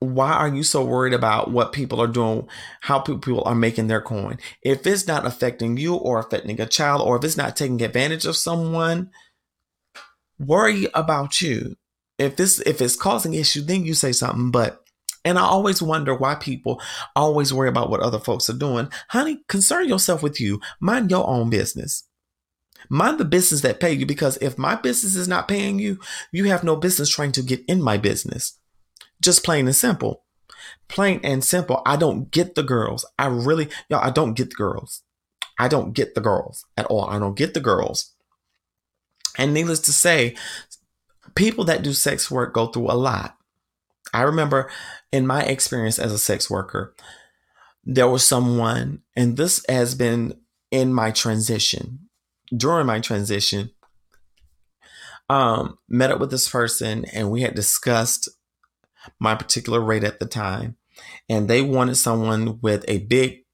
why 0.00 0.32
are 0.32 0.48
you 0.48 0.62
so 0.62 0.84
worried 0.84 1.14
about 1.14 1.50
what 1.50 1.72
people 1.72 2.00
are 2.00 2.06
doing, 2.06 2.46
how 2.82 2.98
people 2.98 3.42
are 3.44 3.54
making 3.54 3.86
their 3.86 4.02
coin? 4.02 4.38
If 4.62 4.86
it's 4.86 5.06
not 5.06 5.26
affecting 5.26 5.76
you 5.76 5.94
or 5.94 6.18
affecting 6.18 6.60
a 6.60 6.66
child, 6.66 7.00
or 7.02 7.16
if 7.16 7.24
it's 7.24 7.36
not 7.36 7.56
taking 7.56 7.80
advantage 7.82 8.26
of 8.26 8.36
someone, 8.36 9.10
worry 10.38 10.88
about 10.94 11.40
you. 11.40 11.76
If 12.18 12.36
this 12.36 12.60
if 12.60 12.80
it's 12.80 12.96
causing 12.96 13.34
issue, 13.34 13.62
then 13.62 13.84
you 13.84 13.94
say 13.94 14.12
something. 14.12 14.50
But 14.50 14.84
and 15.24 15.38
I 15.38 15.42
always 15.42 15.80
wonder 15.80 16.14
why 16.14 16.34
people 16.34 16.80
always 17.16 17.52
worry 17.52 17.68
about 17.68 17.90
what 17.90 18.00
other 18.00 18.18
folks 18.18 18.50
are 18.50 18.54
doing. 18.54 18.90
Honey, 19.08 19.40
concern 19.48 19.88
yourself 19.88 20.22
with 20.22 20.40
you. 20.40 20.60
Mind 20.80 21.10
your 21.10 21.26
own 21.26 21.50
business. 21.50 22.04
Mind 22.90 23.18
the 23.18 23.24
business 23.24 23.62
that 23.62 23.80
pay 23.80 23.92
you 23.92 24.04
because 24.04 24.36
if 24.38 24.58
my 24.58 24.74
business 24.74 25.16
is 25.16 25.26
not 25.26 25.48
paying 25.48 25.78
you, 25.78 25.98
you 26.30 26.44
have 26.44 26.62
no 26.62 26.76
business 26.76 27.08
trying 27.08 27.32
to 27.32 27.42
get 27.42 27.64
in 27.66 27.82
my 27.82 27.96
business. 27.96 28.58
Just 29.24 29.42
plain 29.42 29.66
and 29.66 29.74
simple. 29.74 30.22
Plain 30.86 31.20
and 31.24 31.42
simple. 31.42 31.80
I 31.86 31.96
don't 31.96 32.30
get 32.30 32.56
the 32.56 32.62
girls. 32.62 33.06
I 33.18 33.26
really, 33.28 33.70
y'all, 33.88 34.04
I 34.04 34.10
don't 34.10 34.34
get 34.34 34.50
the 34.50 34.56
girls. 34.56 35.02
I 35.58 35.66
don't 35.66 35.94
get 35.94 36.14
the 36.14 36.20
girls 36.20 36.66
at 36.76 36.84
all. 36.86 37.06
I 37.06 37.18
don't 37.18 37.34
get 37.34 37.54
the 37.54 37.60
girls. 37.60 38.12
And 39.38 39.54
needless 39.54 39.80
to 39.80 39.94
say, 39.94 40.36
people 41.34 41.64
that 41.64 41.82
do 41.82 41.94
sex 41.94 42.30
work 42.30 42.52
go 42.52 42.66
through 42.66 42.90
a 42.90 42.92
lot. 42.92 43.38
I 44.12 44.20
remember 44.22 44.70
in 45.10 45.26
my 45.26 45.42
experience 45.42 45.98
as 45.98 46.12
a 46.12 46.18
sex 46.18 46.50
worker, 46.50 46.94
there 47.82 48.08
was 48.08 48.26
someone, 48.26 49.00
and 49.16 49.38
this 49.38 49.64
has 49.70 49.94
been 49.94 50.38
in 50.70 50.92
my 50.92 51.10
transition, 51.10 52.10
during 52.54 52.86
my 52.86 53.00
transition, 53.00 53.70
um, 55.30 55.78
met 55.88 56.10
up 56.10 56.20
with 56.20 56.30
this 56.30 56.46
person 56.46 57.06
and 57.06 57.30
we 57.30 57.40
had 57.40 57.54
discussed 57.54 58.28
my 59.18 59.34
particular 59.34 59.80
rate 59.80 60.04
at 60.04 60.20
the 60.20 60.26
time. 60.26 60.76
And 61.28 61.48
they 61.48 61.62
wanted 61.62 61.96
someone 61.96 62.60
with 62.60 62.84
a 62.88 62.98
big, 62.98 63.44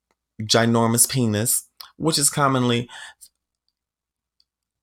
ginormous 0.43 1.09
penis, 1.09 1.69
which 1.97 2.19
is 2.19 2.31
commonly 2.31 2.89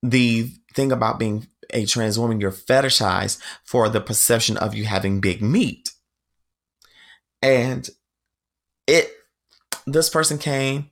the 0.03 0.51
thing 0.73 0.91
about 0.91 1.19
being 1.19 1.47
a 1.73 1.85
trans 1.85 2.17
woman, 2.17 2.39
you're 2.39 2.51
fetishized 2.51 3.39
for 3.63 3.89
the 3.89 4.01
perception 4.01 4.57
of 4.57 4.73
you 4.73 4.85
having 4.85 5.19
big 5.19 5.41
meat. 5.41 5.91
And 7.41 7.89
it, 8.87 9.11
this 9.85 10.09
person 10.09 10.37
came, 10.37 10.91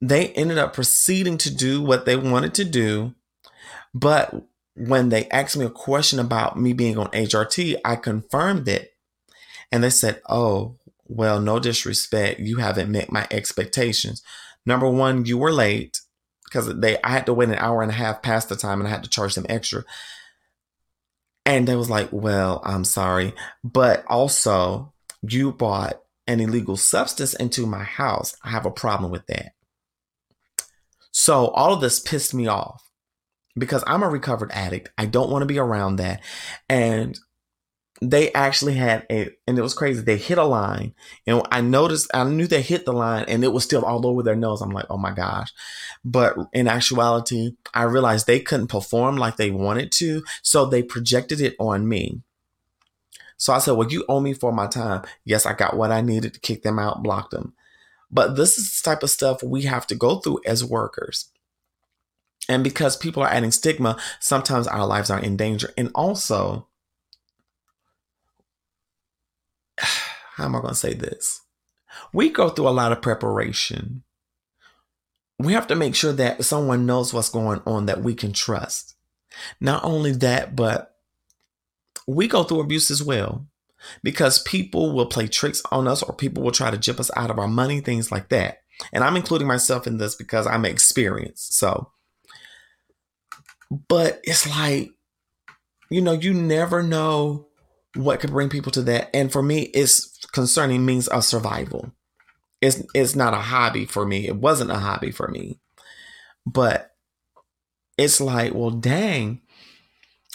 they 0.00 0.28
ended 0.28 0.58
up 0.58 0.74
proceeding 0.74 1.38
to 1.38 1.54
do 1.54 1.82
what 1.82 2.06
they 2.06 2.16
wanted 2.16 2.54
to 2.54 2.64
do, 2.64 3.14
but 3.94 4.34
when 4.78 5.08
they 5.08 5.28
asked 5.28 5.56
me 5.56 5.64
a 5.64 5.70
question 5.70 6.20
about 6.20 6.58
me 6.58 6.72
being 6.72 6.98
on 6.98 7.08
HRT, 7.08 7.76
I 7.84 7.96
confirmed 7.96 8.68
it. 8.68 8.92
And 9.72 9.82
they 9.82 9.90
said, 9.90 10.22
Oh, 10.28 10.76
well, 11.06 11.40
no 11.40 11.58
disrespect. 11.58 12.38
You 12.38 12.58
haven't 12.58 12.92
met 12.92 13.10
my 13.10 13.26
expectations. 13.30 14.22
Number 14.64 14.88
one, 14.88 15.24
you 15.24 15.36
were 15.36 15.52
late. 15.52 16.00
because 16.44 16.78
they 16.78 17.00
I 17.02 17.10
had 17.10 17.26
to 17.26 17.34
wait 17.34 17.48
an 17.48 17.56
hour 17.56 17.82
and 17.82 17.90
a 17.90 17.94
half 17.94 18.22
past 18.22 18.48
the 18.48 18.56
time 18.56 18.80
and 18.80 18.86
I 18.86 18.90
had 18.90 19.02
to 19.04 19.10
charge 19.10 19.34
them 19.34 19.46
extra. 19.48 19.84
And 21.44 21.66
they 21.66 21.76
was 21.76 21.90
like, 21.90 22.10
"Well, 22.12 22.60
I'm 22.64 22.84
sorry, 22.84 23.34
but 23.64 24.04
also 24.06 24.92
you 25.22 25.52
bought 25.52 26.00
an 26.26 26.40
illegal 26.40 26.76
substance 26.76 27.34
into 27.34 27.66
my 27.66 27.82
house. 27.82 28.36
I 28.44 28.50
have 28.50 28.66
a 28.66 28.70
problem 28.70 29.10
with 29.10 29.26
that." 29.26 29.52
So 31.10 31.48
all 31.48 31.72
of 31.72 31.80
this 31.80 32.00
pissed 32.00 32.34
me 32.34 32.46
off 32.46 32.87
because 33.58 33.84
I'm 33.86 34.02
a 34.02 34.08
recovered 34.08 34.50
addict. 34.52 34.90
I 34.96 35.06
don't 35.06 35.30
want 35.30 35.42
to 35.42 35.46
be 35.46 35.58
around 35.58 35.96
that. 35.96 36.22
And 36.68 37.18
they 38.00 38.32
actually 38.32 38.74
had 38.74 39.06
a, 39.10 39.30
and 39.46 39.58
it 39.58 39.62
was 39.62 39.74
crazy. 39.74 40.02
They 40.02 40.16
hit 40.16 40.38
a 40.38 40.44
line, 40.44 40.94
and 41.26 41.42
I 41.50 41.60
noticed, 41.60 42.08
I 42.14 42.22
knew 42.24 42.46
they 42.46 42.62
hit 42.62 42.84
the 42.84 42.92
line, 42.92 43.24
and 43.26 43.42
it 43.42 43.52
was 43.52 43.64
still 43.64 43.84
all 43.84 44.06
over 44.06 44.22
their 44.22 44.36
nose. 44.36 44.60
I'm 44.60 44.70
like, 44.70 44.86
oh 44.88 44.98
my 44.98 45.12
gosh. 45.12 45.52
But 46.04 46.36
in 46.52 46.68
actuality, 46.68 47.56
I 47.74 47.82
realized 47.82 48.26
they 48.26 48.40
couldn't 48.40 48.68
perform 48.68 49.16
like 49.16 49.36
they 49.36 49.50
wanted 49.50 49.90
to, 49.92 50.22
so 50.42 50.64
they 50.64 50.82
projected 50.82 51.40
it 51.40 51.56
on 51.58 51.88
me. 51.88 52.20
So 53.36 53.52
I 53.52 53.58
said, 53.58 53.72
well, 53.72 53.90
you 53.90 54.04
owe 54.08 54.20
me 54.20 54.32
for 54.32 54.52
my 54.52 54.66
time. 54.66 55.02
Yes, 55.24 55.46
I 55.46 55.52
got 55.52 55.76
what 55.76 55.92
I 55.92 56.00
needed 56.00 56.34
to 56.34 56.40
kick 56.40 56.62
them 56.62 56.78
out, 56.78 57.02
block 57.02 57.30
them. 57.30 57.54
But 58.10 58.36
this 58.36 58.58
is 58.58 58.80
the 58.80 58.90
type 58.90 59.02
of 59.02 59.10
stuff 59.10 59.42
we 59.42 59.62
have 59.62 59.86
to 59.88 59.94
go 59.94 60.20
through 60.20 60.40
as 60.46 60.64
workers. 60.64 61.30
And 62.48 62.64
because 62.64 62.96
people 62.96 63.22
are 63.22 63.28
adding 63.28 63.50
stigma, 63.50 63.98
sometimes 64.20 64.66
our 64.66 64.86
lives 64.86 65.10
are 65.10 65.20
in 65.20 65.36
danger. 65.36 65.70
And 65.76 65.90
also, 65.94 66.66
how 69.78 70.44
am 70.44 70.56
I 70.56 70.60
going 70.60 70.72
to 70.72 70.74
say 70.74 70.94
this? 70.94 71.42
We 72.12 72.30
go 72.30 72.48
through 72.48 72.68
a 72.68 72.70
lot 72.70 72.92
of 72.92 73.02
preparation. 73.02 74.02
We 75.38 75.52
have 75.52 75.66
to 75.68 75.76
make 75.76 75.94
sure 75.94 76.12
that 76.14 76.44
someone 76.44 76.86
knows 76.86 77.12
what's 77.12 77.28
going 77.28 77.60
on 77.66 77.86
that 77.86 78.02
we 78.02 78.14
can 78.14 78.32
trust. 78.32 78.94
Not 79.60 79.84
only 79.84 80.12
that, 80.12 80.56
but 80.56 80.94
we 82.06 82.26
go 82.26 82.42
through 82.42 82.60
abuse 82.60 82.90
as 82.90 83.02
well 83.02 83.46
because 84.02 84.42
people 84.42 84.92
will 84.92 85.06
play 85.06 85.28
tricks 85.28 85.62
on 85.70 85.86
us 85.86 86.02
or 86.02 86.14
people 86.14 86.42
will 86.42 86.50
try 86.50 86.70
to 86.70 86.78
jip 86.78 86.98
us 86.98 87.10
out 87.14 87.30
of 87.30 87.38
our 87.38 87.46
money, 87.46 87.80
things 87.80 88.10
like 88.10 88.30
that. 88.30 88.62
And 88.92 89.04
I'm 89.04 89.16
including 89.16 89.46
myself 89.46 89.86
in 89.86 89.98
this 89.98 90.14
because 90.14 90.46
I'm 90.46 90.64
experienced. 90.64 91.54
So, 91.54 91.90
but 93.70 94.20
it's 94.24 94.48
like, 94.48 94.92
you 95.90 96.00
know, 96.00 96.12
you 96.12 96.34
never 96.34 96.82
know 96.82 97.48
what 97.94 98.20
could 98.20 98.30
bring 98.30 98.48
people 98.48 98.72
to 98.72 98.82
that. 98.82 99.10
And 99.14 99.32
for 99.32 99.42
me, 99.42 99.62
it's 99.62 100.18
concerning 100.32 100.84
means 100.84 101.08
of 101.08 101.24
survival. 101.24 101.92
It's 102.60 102.82
it's 102.94 103.14
not 103.14 103.34
a 103.34 103.38
hobby 103.38 103.86
for 103.86 104.04
me. 104.04 104.26
It 104.26 104.36
wasn't 104.36 104.70
a 104.70 104.78
hobby 104.78 105.10
for 105.10 105.28
me. 105.28 105.60
But 106.44 106.92
it's 107.96 108.20
like, 108.20 108.54
well, 108.54 108.70
dang. 108.70 109.42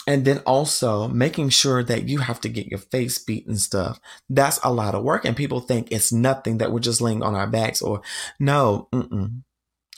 And 0.06 0.24
then 0.26 0.38
also 0.40 1.08
making 1.08 1.48
sure 1.48 1.82
that 1.82 2.08
you 2.08 2.18
have 2.18 2.40
to 2.42 2.48
get 2.48 2.66
your 2.66 2.78
face 2.78 3.18
beat 3.18 3.46
and 3.46 3.58
stuff. 3.58 3.98
That's 4.28 4.60
a 4.62 4.72
lot 4.72 4.94
of 4.94 5.02
work. 5.02 5.24
And 5.24 5.34
people 5.34 5.60
think 5.60 5.90
it's 5.90 6.12
nothing 6.12 6.58
that 6.58 6.70
we're 6.70 6.80
just 6.80 7.00
laying 7.00 7.22
on 7.22 7.34
our 7.34 7.46
backs 7.46 7.80
or 7.80 8.02
no, 8.38 8.88
mm-mm. 8.92 9.42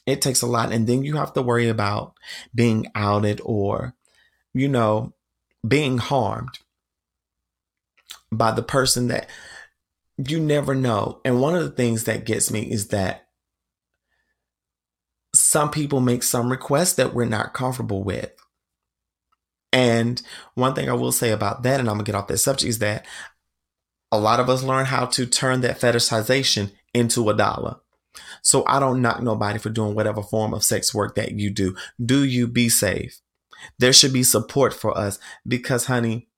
It 0.07 0.23
takes 0.23 0.43
a 0.43 0.47
lot. 0.47 0.73
And 0.73 0.87
then 0.87 1.03
you 1.03 1.17
have 1.17 1.33
to 1.35 1.43
worry 1.43 1.69
about 1.69 2.15
being 2.55 2.87
outed 2.95 3.41
or, 3.45 3.95
you 4.55 4.69
know, 4.69 5.13
being 5.67 5.99
harmed 5.99 6.59
by 8.33 8.53
the 8.53 8.63
person 8.63 9.09
that 9.09 9.29
you 10.17 10.41
never 10.41 10.75
know. 10.75 11.21
And 11.25 11.41
one 11.41 11.55
of 11.55 11.65
the 11.65 11.71
things 11.71 12.05
that 12.05 12.25
gets 12.25 12.51
me 12.51 12.63
is 12.63 12.89
that 12.89 13.29
some 15.35 15.71
people 15.71 16.01
make 16.01 16.23
some 16.23 16.51
requests 16.51 16.95
that 16.95 17.13
we're 17.13 17.27
not 17.27 17.53
comfortable 17.53 18.03
with. 18.03 18.33
And 19.73 20.23
one 20.55 20.75
thing 20.75 20.89
I 20.89 20.95
will 20.95 21.13
say 21.13 21.31
about 21.31 21.63
that, 21.65 21.81
and 21.81 21.89
I'm 21.89 21.97
gonna 21.97 22.05
get 22.05 22.15
off 22.15 22.29
that 22.29 22.39
subject, 22.39 22.69
is 22.69 22.79
that 22.79 23.05
a 24.11 24.19
lot 24.19 24.41
of 24.41 24.49
us 24.49 24.63
learn 24.63 24.87
how 24.87 25.07
to 25.07 25.27
turn 25.27 25.61
that 25.61 25.81
fetishization 25.81 26.73
into 26.95 27.29
a 27.29 27.35
dollar. 27.35 27.77
So 28.43 28.65
I 28.67 28.81
don't 28.81 29.03
knock 29.03 29.23
nobody 29.23 29.59
for 29.59 29.71
doing 29.71 29.95
whatever 29.95 30.23
form 30.23 30.55
of 30.55 30.65
sex 30.65 30.95
work 30.95 31.15
that 31.17 31.33
you 31.33 31.51
do. 31.51 31.77
Do 32.05 32.25
you 32.25 32.47
be 32.47 32.69
safe? 32.69 33.21
There 33.79 33.93
should 33.93 34.13
be 34.13 34.23
support 34.23 34.75
for 34.75 34.97
us 34.97 35.19
because, 35.47 35.87
honey, 35.87 36.29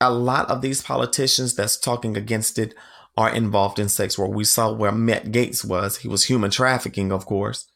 a 0.00 0.10
lot 0.10 0.50
of 0.50 0.60
these 0.60 0.82
politicians 0.82 1.54
that's 1.54 1.78
talking 1.78 2.16
against 2.16 2.58
it 2.58 2.74
are 3.16 3.30
involved 3.30 3.78
in 3.78 3.88
sex 3.88 4.18
work. 4.18 4.30
We 4.30 4.44
saw 4.44 4.72
where 4.72 4.92
Matt 4.92 5.26
Gaetz 5.26 5.64
was. 5.64 5.98
He 5.98 6.08
was 6.08 6.24
human 6.24 6.50
trafficking, 6.50 7.10
of 7.10 7.24
course, 7.24 7.66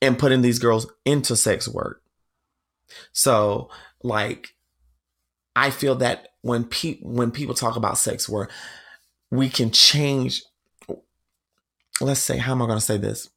and 0.00 0.18
putting 0.18 0.40
these 0.40 0.58
girls 0.58 0.90
into 1.04 1.36
sex 1.36 1.68
work. 1.68 2.02
So, 3.12 3.70
like, 4.02 4.54
I 5.54 5.70
feel 5.70 5.94
that 5.96 6.28
when 6.40 6.64
pe- 6.64 7.00
when 7.02 7.30
people 7.30 7.54
talk 7.54 7.76
about 7.76 7.98
sex 7.98 8.28
work, 8.28 8.50
we 9.32 9.48
can 9.48 9.70
change. 9.70 10.44
Let's 12.00 12.20
say, 12.20 12.36
how 12.36 12.52
am 12.52 12.62
I 12.62 12.66
going 12.66 12.78
to 12.78 12.84
say 12.84 12.98
this? 12.98 13.30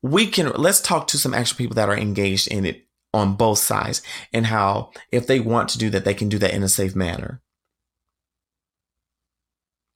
We 0.00 0.28
can 0.28 0.52
let's 0.52 0.80
talk 0.80 1.08
to 1.08 1.18
some 1.18 1.34
actual 1.34 1.58
people 1.58 1.74
that 1.74 1.88
are 1.88 1.96
engaged 1.96 2.48
in 2.48 2.64
it 2.64 2.86
on 3.12 3.34
both 3.34 3.58
sides 3.58 4.00
and 4.32 4.46
how 4.46 4.92
if 5.10 5.26
they 5.26 5.40
want 5.40 5.68
to 5.70 5.78
do 5.78 5.90
that, 5.90 6.04
they 6.04 6.14
can 6.14 6.28
do 6.28 6.38
that 6.38 6.54
in 6.54 6.62
a 6.62 6.68
safe 6.68 6.94
manner. 6.94 7.42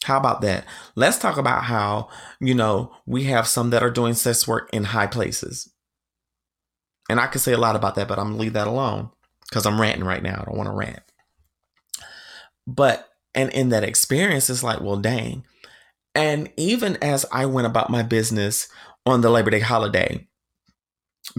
How 0.03 0.19
about 0.19 0.41
that? 0.41 0.65
Let's 0.97 1.19
talk 1.19 1.37
about 1.37 1.65
how, 1.65 2.09
you 2.41 2.55
know, 2.55 2.93
we 3.07 3.25
have 3.25 3.47
some 3.47 3.71
that 3.71 3.85
are 3.85 3.91
doing 3.91 4.15
sex 4.15 4.49
work 4.49 4.69
in 4.73 4.83
high 4.83 5.07
places. 5.07 5.73
And 7.09 7.21
I 7.21 7.29
could 7.29 7.41
say 7.41 7.53
a 7.53 7.59
lot 7.59 7.77
about 7.77 7.95
that, 7.95 8.09
but 8.09 8.19
I'm 8.19 8.31
gonna 8.31 8.39
leave 8.39 8.55
that 8.55 8.67
alone 8.67 9.11
because 9.49 9.67
I'm 9.67 9.81
ranting 9.81 10.05
right 10.05 10.23
now. 10.23 10.41
I 10.41 10.45
don't 10.47 10.57
want 10.57 10.69
to 10.69 10.75
rant. 10.75 11.03
But 12.67 13.09
and 13.35 13.51
in 13.51 13.71
that 13.71 13.85
experience, 13.85 14.51
it's 14.51 14.63
like, 14.63 14.81
well, 14.81 14.97
dang. 14.97 15.45
And 16.15 16.51
even 16.57 16.99
as 17.03 17.25
I 17.33 17.47
went 17.47 17.67
about 17.67 17.91
my 17.91 18.03
business 18.03 18.69
on 19.07 19.23
the 19.23 19.31
Labor 19.31 19.51
Day 19.51 19.61
holiday, 19.61 20.27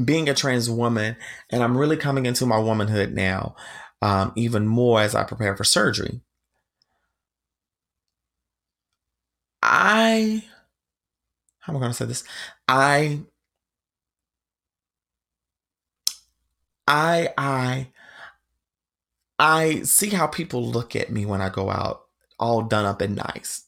being 0.04 0.30
a 0.30 0.34
trans 0.34 0.70
woman, 0.70 1.16
and 1.52 1.64
I'm 1.64 1.78
really 1.78 1.98
coming 1.98 2.26
into 2.26 2.46
my 2.46 2.58
womanhood 2.58 3.14
now, 3.14 3.56
um, 4.02 4.34
even 4.36 4.68
more 4.68 5.02
as 5.02 5.16
I 5.16 5.24
prepare 5.24 5.56
for 5.56 5.64
surgery. 5.64 6.22
I, 9.62 10.44
how 11.60 11.74
am 11.74 11.78
I 11.78 11.80
going 11.80 11.92
to 11.92 11.98
say 11.98 12.06
this? 12.06 12.24
I, 12.68 13.22
I, 16.88 17.30
I, 17.38 17.88
I 19.40 19.82
see 19.82 20.10
how 20.10 20.28
people 20.28 20.66
look 20.66 20.96
at 20.96 21.12
me 21.12 21.26
when 21.26 21.42
I 21.42 21.50
go 21.50 21.70
out 21.70 22.02
all 22.40 22.62
done 22.62 22.86
up 22.86 23.02
and 23.02 23.16
nice. 23.16 23.66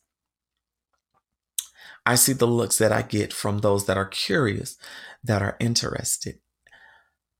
I 2.06 2.15
see 2.15 2.34
the 2.34 2.45
looks 2.45 2.78
that 2.78 2.91
I 2.91 3.01
get 3.01 3.34
from 3.34 3.60
those 3.60 3.86
that 3.86 3.97
are 3.97 4.06
curious, 4.06 4.78
that 5.23 5.41
are 5.41 5.58
interested. 5.60 6.39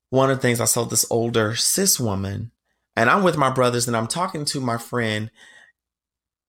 One 0.10 0.32
of 0.32 0.38
the 0.38 0.42
things 0.42 0.60
I 0.60 0.66
saw 0.66 0.86
this 0.86 1.06
older 1.12 1.56
cis 1.56 2.00
woman, 2.00 2.52
and 2.96 3.10
I'm 3.10 3.24
with 3.24 3.38
my 3.38 3.52
brothers 3.52 3.88
and 3.88 3.96
I'm 3.96 4.08
talking 4.08 4.46
to 4.46 4.62
my 4.62 4.78
friend 4.78 5.30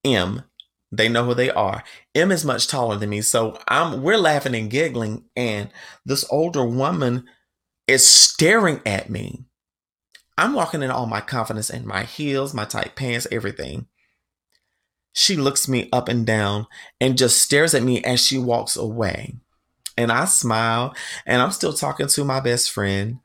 M. 0.04 0.44
They 0.92 1.08
know 1.08 1.24
who 1.24 1.34
they 1.34 1.50
are. 1.50 1.82
M 2.14 2.30
is 2.30 2.44
much 2.44 2.68
taller 2.68 2.96
than 2.96 3.10
me, 3.10 3.20
so 3.20 3.58
I'm 3.66 4.02
we're 4.02 4.16
laughing 4.16 4.54
and 4.54 4.70
giggling, 4.70 5.24
and 5.34 5.68
this 6.04 6.24
older 6.30 6.64
woman 6.64 7.24
is 7.88 8.06
staring 8.06 8.80
at 8.86 9.10
me. 9.10 9.44
I'm 10.38 10.52
walking 10.52 10.82
in 10.82 10.90
all 10.90 11.06
my 11.06 11.20
confidence 11.20 11.70
in 11.70 11.86
my 11.86 12.02
heels, 12.02 12.54
my 12.54 12.64
tight 12.64 12.94
pants, 12.94 13.26
everything. 13.32 13.86
She 15.12 15.36
looks 15.36 15.66
me 15.66 15.88
up 15.92 16.08
and 16.08 16.26
down 16.26 16.66
and 17.00 17.16
just 17.16 17.40
stares 17.40 17.74
at 17.74 17.82
me 17.82 18.04
as 18.04 18.24
she 18.24 18.36
walks 18.36 18.76
away 18.76 19.36
and 19.96 20.12
I 20.12 20.26
smile 20.26 20.94
and 21.24 21.40
I'm 21.40 21.50
still 21.50 21.72
talking 21.72 22.06
to 22.06 22.24
my 22.24 22.40
best 22.40 22.70
friend. 22.70 23.20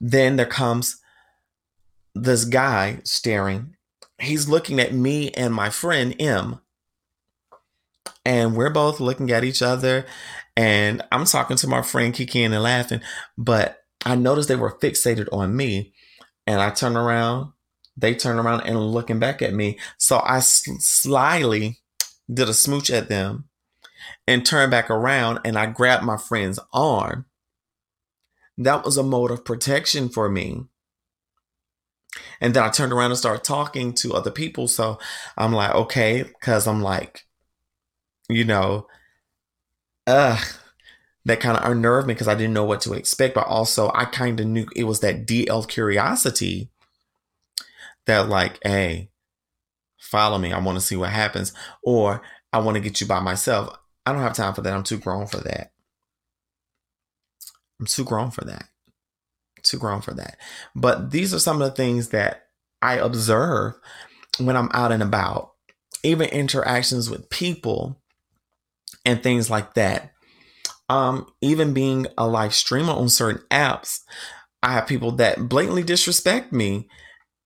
Then 0.00 0.36
there 0.36 0.46
comes 0.46 1.00
this 2.14 2.44
guy 2.44 3.00
staring. 3.04 3.76
He's 4.18 4.48
looking 4.48 4.80
at 4.80 4.92
me 4.92 5.30
and 5.30 5.54
my 5.54 5.70
friend 5.70 6.14
M. 6.18 6.60
And 8.24 8.56
we're 8.56 8.70
both 8.70 9.00
looking 9.00 9.30
at 9.30 9.44
each 9.44 9.62
other. 9.62 10.06
And 10.56 11.02
I'm 11.12 11.24
talking 11.26 11.56
to 11.58 11.68
my 11.68 11.82
friend 11.82 12.12
Kiki 12.12 12.42
and 12.42 12.62
laughing. 12.62 13.00
But 13.38 13.82
I 14.06 14.14
noticed 14.14 14.48
they 14.48 14.56
were 14.56 14.78
fixated 14.78 15.28
on 15.32 15.56
me. 15.56 15.92
And 16.46 16.60
I 16.60 16.70
turn 16.70 16.96
around. 16.96 17.52
They 17.96 18.14
turn 18.14 18.38
around 18.38 18.60
and 18.60 18.92
looking 18.92 19.18
back 19.18 19.42
at 19.42 19.52
me. 19.52 19.78
So 19.98 20.22
I 20.24 20.38
slyly 20.38 21.80
did 22.32 22.48
a 22.48 22.54
smooch 22.54 22.88
at 22.88 23.08
them 23.08 23.48
and 24.26 24.46
turned 24.46 24.70
back 24.70 24.90
around 24.90 25.40
and 25.44 25.58
I 25.58 25.66
grabbed 25.66 26.04
my 26.04 26.16
friend's 26.16 26.60
arm. 26.72 27.26
That 28.56 28.84
was 28.84 28.96
a 28.96 29.02
mode 29.02 29.32
of 29.32 29.44
protection 29.44 30.08
for 30.08 30.28
me. 30.28 30.66
And 32.40 32.54
then 32.54 32.62
I 32.62 32.70
turned 32.70 32.92
around 32.92 33.10
and 33.10 33.18
started 33.18 33.44
talking 33.44 33.92
to 33.94 34.14
other 34.14 34.30
people. 34.30 34.68
So 34.68 34.98
I'm 35.36 35.52
like, 35.52 35.74
okay, 35.74 36.22
because 36.22 36.66
I'm 36.66 36.80
like, 36.80 37.22
you 38.28 38.44
know, 38.44 38.86
uh 40.06 40.40
that 41.26 41.40
kind 41.40 41.58
of 41.58 41.68
unnerved 41.68 42.06
me 42.06 42.14
because 42.14 42.28
I 42.28 42.36
didn't 42.36 42.54
know 42.54 42.64
what 42.64 42.80
to 42.82 42.92
expect, 42.92 43.34
but 43.34 43.48
also 43.48 43.90
I 43.92 44.04
kind 44.04 44.38
of 44.38 44.46
knew 44.46 44.66
it 44.76 44.84
was 44.84 45.00
that 45.00 45.26
DL 45.26 45.68
curiosity 45.68 46.70
that 48.06 48.28
like, 48.28 48.60
hey, 48.62 49.10
follow 49.98 50.38
me. 50.38 50.52
I 50.52 50.60
want 50.60 50.78
to 50.78 50.84
see 50.84 50.94
what 50.94 51.10
happens. 51.10 51.52
Or 51.82 52.22
I 52.52 52.60
want 52.60 52.76
to 52.76 52.80
get 52.80 53.00
you 53.00 53.08
by 53.08 53.18
myself. 53.18 53.76
I 54.06 54.12
don't 54.12 54.22
have 54.22 54.34
time 54.34 54.54
for 54.54 54.60
that. 54.60 54.72
I'm 54.72 54.84
too 54.84 54.98
grown 54.98 55.26
for 55.26 55.38
that. 55.38 55.72
I'm 57.80 57.86
too 57.86 58.04
grown 58.04 58.30
for 58.30 58.44
that. 58.44 58.68
Too 59.64 59.78
grown 59.78 60.02
for 60.02 60.14
that. 60.14 60.38
But 60.76 61.10
these 61.10 61.34
are 61.34 61.40
some 61.40 61.60
of 61.60 61.68
the 61.68 61.74
things 61.74 62.10
that 62.10 62.46
I 62.80 62.98
observe 62.98 63.74
when 64.38 64.56
I'm 64.56 64.70
out 64.72 64.92
and 64.92 65.02
about, 65.02 65.54
even 66.04 66.28
interactions 66.28 67.10
with 67.10 67.28
people 67.30 68.00
and 69.04 69.24
things 69.24 69.50
like 69.50 69.74
that. 69.74 70.12
Um, 70.88 71.26
even 71.40 71.72
being 71.72 72.06
a 72.16 72.28
live 72.28 72.54
streamer 72.54 72.92
on 72.92 73.08
certain 73.08 73.42
apps, 73.50 74.00
I 74.62 74.72
have 74.72 74.86
people 74.86 75.12
that 75.12 75.48
blatantly 75.48 75.82
disrespect 75.82 76.52
me, 76.52 76.88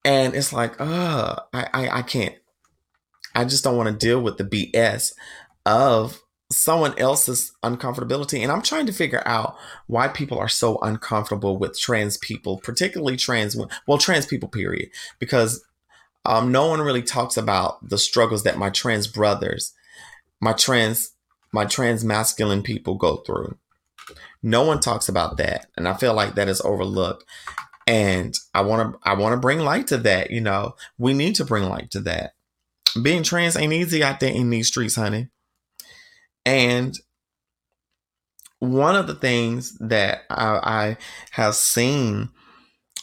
and 0.05 0.35
it's 0.35 0.53
like, 0.53 0.79
uh, 0.79 1.37
I, 1.53 1.67
I, 1.73 1.89
I 1.89 2.01
can't. 2.03 2.35
I 3.33 3.45
just 3.45 3.63
don't 3.63 3.77
want 3.77 3.87
to 3.87 4.05
deal 4.05 4.21
with 4.21 4.37
the 4.37 4.43
BS 4.43 5.13
of 5.65 6.21
someone 6.51 6.97
else's 6.99 7.53
uncomfortability. 7.63 8.41
And 8.41 8.51
I'm 8.51 8.61
trying 8.61 8.85
to 8.87 8.93
figure 8.93 9.23
out 9.25 9.55
why 9.87 10.07
people 10.07 10.37
are 10.37 10.49
so 10.49 10.77
uncomfortable 10.79 11.57
with 11.57 11.79
trans 11.79 12.17
people, 12.17 12.57
particularly 12.57 13.17
trans, 13.17 13.55
well, 13.87 13.97
trans 13.97 14.25
people, 14.25 14.49
period, 14.49 14.89
because 15.19 15.63
um, 16.25 16.51
no 16.51 16.67
one 16.67 16.81
really 16.81 17.01
talks 17.01 17.37
about 17.37 17.87
the 17.87 17.97
struggles 17.97 18.43
that 18.43 18.57
my 18.57 18.69
trans 18.69 19.07
brothers, 19.07 19.73
my 20.39 20.53
trans, 20.53 21.13
my 21.51 21.65
trans 21.65 22.03
masculine 22.03 22.63
people 22.63 22.95
go 22.95 23.17
through. 23.17 23.57
No 24.43 24.63
one 24.63 24.79
talks 24.79 25.07
about 25.07 25.37
that, 25.37 25.67
and 25.77 25.87
I 25.87 25.93
feel 25.93 26.13
like 26.13 26.35
that 26.35 26.49
is 26.49 26.61
overlooked. 26.61 27.23
And 27.87 28.35
I 28.53 28.61
want 28.61 28.93
to, 28.93 28.99
I 29.03 29.15
want 29.15 29.33
to 29.33 29.39
bring 29.39 29.59
light 29.59 29.87
to 29.87 29.97
that. 29.99 30.31
You 30.31 30.41
know, 30.41 30.75
we 30.97 31.13
need 31.13 31.35
to 31.35 31.45
bring 31.45 31.63
light 31.63 31.91
to 31.91 31.99
that. 32.01 32.33
Being 33.01 33.23
trans 33.23 33.55
ain't 33.55 33.73
easy 33.73 34.03
out 34.03 34.19
there 34.19 34.33
in 34.33 34.49
these 34.49 34.67
streets, 34.67 34.95
honey. 34.95 35.27
And 36.45 36.97
one 38.59 38.95
of 38.95 39.07
the 39.07 39.15
things 39.15 39.77
that 39.79 40.21
I, 40.29 40.59
I 40.63 40.97
have 41.31 41.55
seen 41.55 42.29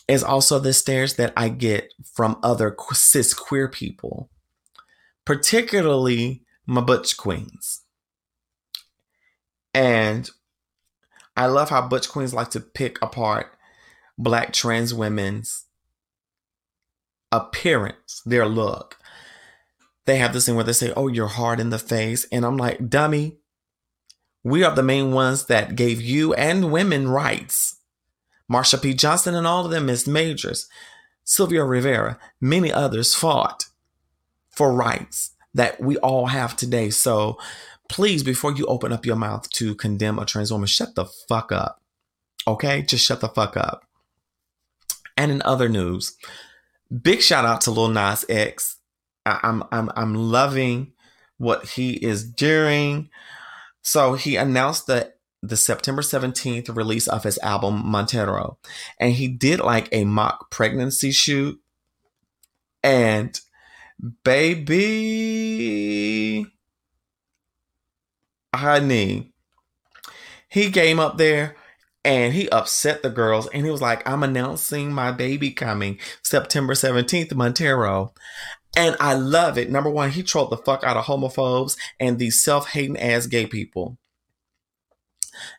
is 0.07 0.25
also 0.25 0.59
the 0.59 0.73
stares 0.73 1.15
that 1.15 1.33
I 1.37 1.49
get 1.49 1.93
from 2.15 2.39
other 2.43 2.75
cis 2.93 3.35
queer 3.35 3.69
people, 3.69 4.31
particularly 5.25 6.45
my 6.67 6.81
butch 6.81 7.17
queens. 7.17 7.83
And 9.75 10.31
I 11.37 11.47
love 11.47 11.71
how 11.71 11.87
butch 11.87 12.09
queens 12.09 12.35
like 12.35 12.51
to 12.51 12.61
pick 12.61 13.01
apart 13.03 13.53
black 14.19 14.53
trans 14.53 14.93
women's 14.93 15.67
appearance, 17.31 18.23
their 18.27 18.47
look. 18.47 18.99
They 20.07 20.17
have 20.17 20.33
this 20.33 20.47
thing 20.47 20.55
where 20.55 20.65
they 20.65 20.73
say, 20.73 20.93
Oh, 20.97 21.09
you're 21.09 21.29
hard 21.29 21.61
in 21.61 21.71
the 21.71 21.79
face. 21.79 22.27
And 22.33 22.45
I'm 22.45 22.57
like, 22.57 22.89
Dummy, 22.89 23.37
we 24.43 24.65
are 24.65 24.75
the 24.75 24.83
main 24.83 25.13
ones 25.13 25.47
that 25.47 25.77
gave 25.77 26.01
you 26.01 26.33
and 26.35 26.73
women 26.73 27.09
rights. 27.09 27.77
Marsha 28.51 28.83
P. 28.83 28.95
Johnson 28.95 29.35
and 29.35 29.47
all 29.47 29.67
of 29.67 29.71
them, 29.71 29.87
Miss 29.87 30.07
Majors, 30.07 30.69
Sylvia 31.23 31.65
Rivera, 31.65 32.19
many 32.41 32.73
others 32.73 33.15
fought 33.15 33.67
for 34.49 34.73
rights 34.73 35.33
that 35.53 35.79
we 35.81 35.99
all 35.99 36.27
have 36.27 36.57
today. 36.57 36.89
So 36.89 37.39
please, 37.89 38.23
before 38.23 38.53
you 38.53 38.67
open 38.67 38.93
up 38.93 39.07
your 39.07 39.17
mouth 39.17 39.49
to 39.51 39.75
condemn 39.75 40.19
a 40.19 40.27
trans 40.27 40.53
woman, 40.53 40.67
shut 40.67 40.95
the 40.95 41.07
fuck 41.07 41.51
up. 41.53 41.83
Okay? 42.47 42.83
Just 42.83 43.05
shut 43.05 43.21
the 43.21 43.29
fuck 43.29 43.57
up. 43.57 43.85
And 45.17 45.33
in 45.33 45.43
other 45.43 45.69
news, 45.69 46.17
big 47.03 47.23
shout 47.23 47.45
out 47.45 47.61
to 47.63 47.71
Lil 47.71 47.89
Nas 47.89 48.25
X. 48.29 48.77
I, 49.27 49.41
I'm 49.43 49.65
I'm 49.73 49.91
I'm 49.97 50.15
loving 50.15 50.93
what 51.39 51.67
he 51.71 51.95
is 51.95 52.25
doing. 52.25 53.11
So 53.83 54.15
he 54.15 54.37
announced 54.37 54.87
the 54.87 55.13
the 55.43 55.57
September 55.57 56.03
17th 56.03 56.75
release 56.75 57.09
of 57.09 57.25
his 57.25 57.39
album 57.39 57.83
Montero. 57.85 58.59
And 58.99 59.13
he 59.13 59.29
did 59.29 59.61
like 59.61 59.89
a 59.93 60.05
mock 60.05 60.51
pregnancy 60.51 61.11
shoot. 61.11 61.61
And 62.83 63.41
baby 64.25 64.87
honey, 68.55 69.33
he 70.49 70.71
came 70.71 70.99
up 70.99 71.19
there 71.19 71.57
and 72.05 72.33
he 72.33 72.49
upset 72.49 73.03
the 73.03 73.11
girls 73.11 73.49
and 73.49 73.65
he 73.65 73.71
was 73.71 73.83
like, 73.83 74.07
I'm 74.09 74.23
announcing 74.23 74.93
my 74.93 75.13
baby 75.13 75.51
coming 75.51 75.99
September 76.23 76.75
17th, 76.75 77.35
Montero. 77.35 78.15
And 78.77 78.97
I 79.01 79.15
love 79.15 79.59
it. 79.59 79.71
Number 79.71 79.91
one, 79.91 80.11
he 80.11 80.23
trolled 80.23 80.51
the 80.51 80.57
fuck 80.57 80.85
out 80.85 80.97
of 80.97 81.07
homophobes 81.07 81.77
and 81.99 82.19
these 82.19 82.43
self 82.43 82.71
hating 82.71 82.99
ass 82.99 83.27
gay 83.27 83.47
people. 83.47 83.99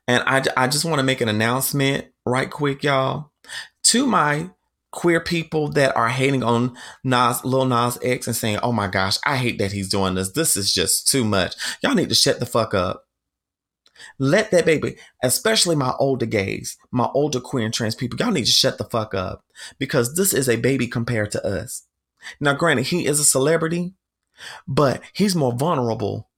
And 0.08 0.24
I, 0.26 0.44
I 0.58 0.68
just 0.68 0.86
want 0.86 1.00
to 1.00 1.04
make 1.04 1.22
an 1.22 1.30
announcement 1.30 2.08
right 2.26 2.50
quick, 2.50 2.84
y'all, 2.84 3.32
to 3.84 4.06
my 4.06 4.50
queer 4.92 5.20
people 5.20 5.70
that 5.70 5.96
are 5.96 6.10
hating 6.10 6.44
on 6.44 6.76
Nas, 7.04 7.44
Lil 7.46 7.66
Nas 7.66 7.98
X 8.04 8.28
and 8.28 8.36
saying, 8.36 8.60
oh 8.64 8.72
my 8.72 8.88
gosh, 8.88 9.18
I 9.26 9.38
hate 9.38 9.60
that 9.60 9.72
he's 9.72 9.90
doing 9.90 10.16
this. 10.16 10.32
This 10.32 10.58
is 10.58 10.74
just 10.74 11.08
too 11.08 11.24
much. 11.24 11.56
Y'all 11.84 11.96
need 11.96 12.10
to 12.10 12.16
shut 12.16 12.40
the 12.40 12.46
fuck 12.46 12.74
up. 12.74 13.06
Let 14.18 14.52
that 14.52 14.66
baby, 14.66 14.96
especially 15.24 15.76
my 15.76 15.94
older 16.00 16.26
gays, 16.26 16.78
my 16.90 17.10
older 17.14 17.42
queer 17.42 17.66
and 17.66 17.74
trans 17.74 17.96
people, 17.96 18.18
y'all 18.20 18.32
need 18.32 18.46
to 18.46 18.52
shut 18.52 18.78
the 18.78 18.86
fuck 18.86 19.14
up 19.14 19.44
because 19.78 20.16
this 20.16 20.34
is 20.34 20.48
a 20.48 20.56
baby 20.56 20.88
compared 20.88 21.32
to 21.32 21.46
us. 21.46 21.86
Now, 22.40 22.54
granted, 22.54 22.88
he 22.88 23.06
is 23.06 23.20
a 23.20 23.26
celebrity, 23.26 23.94
but 24.68 25.02
he's 25.14 25.36
more 25.36 25.54
vulnerable 25.54 26.30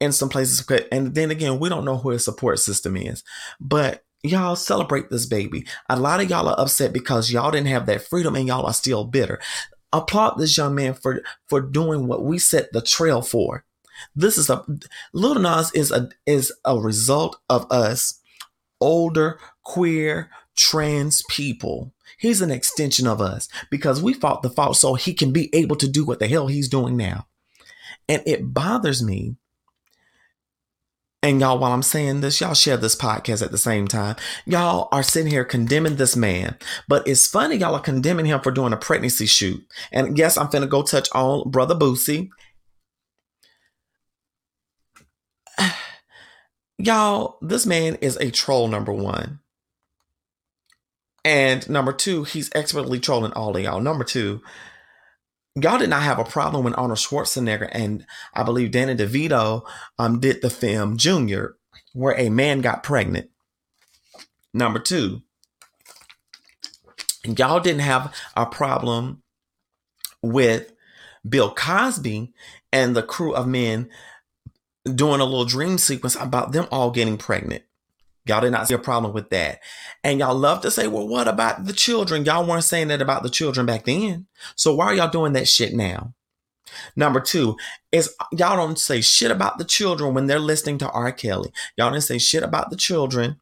in 0.00 0.12
some 0.12 0.28
places. 0.28 0.64
And 0.92 1.14
then 1.14 1.30
again, 1.30 1.58
we 1.58 1.68
don't 1.68 1.84
know 1.84 1.98
who 1.98 2.10
his 2.10 2.24
support 2.24 2.60
system 2.60 2.96
is, 2.96 3.24
but 3.60 4.04
y'all 4.22 4.56
celebrate 4.56 5.10
this 5.10 5.26
baby. 5.26 5.66
A 5.88 5.98
lot 5.98 6.20
of 6.20 6.30
y'all 6.30 6.48
are 6.48 6.60
upset 6.60 6.92
because 6.92 7.30
y'all 7.30 7.50
didn't 7.50 7.68
have 7.68 7.86
that 7.86 8.02
freedom 8.02 8.36
and 8.36 8.46
y'all 8.46 8.66
are 8.66 8.74
still 8.74 9.04
bitter. 9.04 9.40
Applaud 9.92 10.38
this 10.38 10.56
young 10.56 10.74
man 10.74 10.94
for, 10.94 11.22
for 11.48 11.60
doing 11.60 12.06
what 12.06 12.24
we 12.24 12.38
set 12.38 12.72
the 12.72 12.80
trail 12.80 13.22
for. 13.22 13.64
This 14.14 14.38
is 14.38 14.48
a 14.48 14.64
Lil 15.12 15.34
Nas 15.34 15.72
is 15.74 15.90
a 15.90 16.08
is 16.24 16.52
a 16.64 16.78
result 16.78 17.38
of 17.50 17.70
us 17.70 18.18
older 18.80 19.38
queer 19.62 20.30
trans 20.56 21.22
people 21.28 21.92
He's 22.20 22.42
an 22.42 22.50
extension 22.50 23.06
of 23.06 23.22
us 23.22 23.48
because 23.70 24.02
we 24.02 24.12
fought 24.12 24.42
the 24.42 24.50
fight 24.50 24.74
so 24.74 24.92
he 24.92 25.14
can 25.14 25.32
be 25.32 25.48
able 25.54 25.76
to 25.76 25.88
do 25.88 26.04
what 26.04 26.18
the 26.18 26.28
hell 26.28 26.48
he's 26.48 26.68
doing 26.68 26.94
now. 26.94 27.26
And 28.10 28.22
it 28.26 28.52
bothers 28.52 29.02
me. 29.02 29.36
And 31.22 31.38
y'all, 31.40 31.58
while 31.58 31.72
I'm 31.72 31.82
saying 31.82 32.22
this, 32.22 32.40
y'all 32.40 32.54
share 32.54 32.78
this 32.78 32.96
podcast 32.96 33.42
at 33.42 33.50
the 33.50 33.58
same 33.58 33.86
time. 33.86 34.16
Y'all 34.46 34.88
are 34.90 35.02
sitting 35.02 35.30
here 35.30 35.44
condemning 35.44 35.96
this 35.96 36.16
man. 36.16 36.56
But 36.88 37.06
it's 37.06 37.26
funny, 37.26 37.56
y'all 37.56 37.74
are 37.74 37.80
condemning 37.80 38.24
him 38.24 38.40
for 38.40 38.50
doing 38.50 38.72
a 38.72 38.78
pregnancy 38.78 39.26
shoot. 39.26 39.62
And 39.92 40.16
yes, 40.16 40.38
I'm 40.38 40.48
finna 40.48 40.68
go 40.68 40.82
touch 40.82 41.08
on 41.14 41.50
Brother 41.50 41.74
Boosie. 41.74 42.30
y'all, 46.78 47.36
this 47.42 47.66
man 47.66 47.96
is 47.96 48.16
a 48.16 48.30
troll, 48.30 48.68
number 48.68 48.92
one. 48.92 49.40
And 51.22 51.68
number 51.68 51.92
two, 51.92 52.24
he's 52.24 52.50
expertly 52.54 52.98
trolling 52.98 53.32
all 53.32 53.54
of 53.54 53.62
y'all. 53.62 53.82
Number 53.82 54.04
two, 54.04 54.40
y'all 55.54 55.78
did 55.78 55.90
not 55.90 56.02
have 56.02 56.18
a 56.18 56.24
problem 56.24 56.64
when 56.64 56.74
Arnold 56.74 56.98
Schwarzenegger 56.98 57.68
and 57.72 58.06
I 58.34 58.42
believe 58.42 58.70
Danny 58.70 58.94
DeVito 58.94 59.62
um, 59.98 60.20
did 60.20 60.42
the 60.42 60.50
film 60.50 60.96
Junior, 60.96 61.56
where 61.92 62.18
a 62.18 62.28
man 62.28 62.60
got 62.60 62.82
pregnant. 62.82 63.30
Number 64.52 64.78
two, 64.78 65.22
y'all 67.24 67.60
didn't 67.60 67.80
have 67.80 68.14
a 68.36 68.46
problem 68.46 69.22
with 70.22 70.72
Bill 71.28 71.52
Cosby 71.52 72.32
and 72.72 72.96
the 72.96 73.02
crew 73.02 73.34
of 73.34 73.46
men 73.46 73.88
doing 74.94 75.20
a 75.20 75.24
little 75.24 75.44
dream 75.44 75.78
sequence 75.78 76.16
about 76.16 76.52
them 76.52 76.66
all 76.70 76.90
getting 76.90 77.18
pregnant. 77.18 77.62
Y'all 78.26 78.40
did 78.40 78.50
not 78.50 78.68
see 78.68 78.74
a 78.74 78.78
problem 78.78 79.12
with 79.12 79.30
that. 79.30 79.60
And 80.04 80.18
y'all 80.18 80.34
love 80.34 80.60
to 80.62 80.70
say, 80.70 80.86
well, 80.86 81.08
what 81.08 81.26
about 81.26 81.64
the 81.64 81.72
children? 81.72 82.24
Y'all 82.24 82.46
weren't 82.46 82.64
saying 82.64 82.88
that 82.88 83.02
about 83.02 83.22
the 83.22 83.30
children 83.30 83.66
back 83.66 83.84
then. 83.84 84.26
So 84.56 84.74
why 84.74 84.86
are 84.86 84.94
y'all 84.94 85.10
doing 85.10 85.32
that 85.32 85.48
shit 85.48 85.72
now? 85.72 86.14
Number 86.94 87.20
two 87.20 87.56
is 87.90 88.14
y'all 88.32 88.56
don't 88.56 88.78
say 88.78 89.00
shit 89.00 89.30
about 89.30 89.58
the 89.58 89.64
children 89.64 90.14
when 90.14 90.26
they're 90.26 90.38
listening 90.38 90.78
to 90.78 90.90
R. 90.90 91.12
Kelly. 91.12 91.50
Y'all 91.76 91.90
didn't 91.90 92.04
say 92.04 92.18
shit 92.18 92.42
about 92.42 92.70
the 92.70 92.76
children 92.76 93.40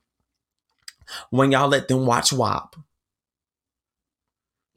when 1.30 1.52
y'all 1.52 1.68
let 1.68 1.88
them 1.88 2.06
watch 2.06 2.32
WAP. 2.32 2.76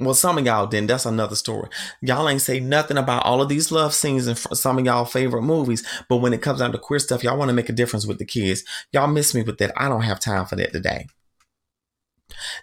Well, 0.01 0.15
some 0.15 0.39
of 0.39 0.45
y'all 0.45 0.65
didn't. 0.65 0.87
That's 0.87 1.05
another 1.05 1.35
story. 1.35 1.69
Y'all 2.01 2.27
ain't 2.27 2.41
say 2.41 2.59
nothing 2.59 2.97
about 2.97 3.23
all 3.23 3.39
of 3.39 3.49
these 3.49 3.71
love 3.71 3.93
scenes 3.93 4.25
in 4.25 4.35
some 4.35 4.79
of 4.79 4.85
y'all 4.85 5.05
favorite 5.05 5.43
movies. 5.43 5.85
But 6.09 6.17
when 6.17 6.33
it 6.33 6.41
comes 6.41 6.59
down 6.59 6.71
to 6.71 6.79
queer 6.79 6.99
stuff, 6.99 7.23
y'all 7.23 7.37
want 7.37 7.49
to 7.49 7.53
make 7.53 7.69
a 7.69 7.73
difference 7.73 8.07
with 8.07 8.17
the 8.17 8.25
kids. 8.25 8.63
Y'all 8.91 9.05
miss 9.05 9.35
me 9.35 9.43
with 9.43 9.59
that. 9.59 9.73
I 9.77 9.89
don't 9.89 10.01
have 10.01 10.19
time 10.19 10.47
for 10.47 10.55
that 10.55 10.73
today. 10.73 11.05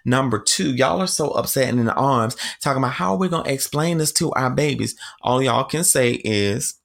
Number 0.05 0.41
two, 0.41 0.74
y'all 0.74 1.01
are 1.01 1.07
so 1.07 1.30
upset 1.30 1.68
and 1.68 1.78
in 1.78 1.86
the 1.86 1.95
arms 1.95 2.36
talking 2.61 2.82
about 2.82 2.95
how 2.95 3.14
we're 3.14 3.28
going 3.28 3.45
to 3.45 3.53
explain 3.53 3.99
this 3.99 4.12
to 4.14 4.32
our 4.32 4.51
babies. 4.51 4.97
All 5.22 5.41
y'all 5.41 5.62
can 5.62 5.84
say 5.84 6.14
is, 6.24 6.80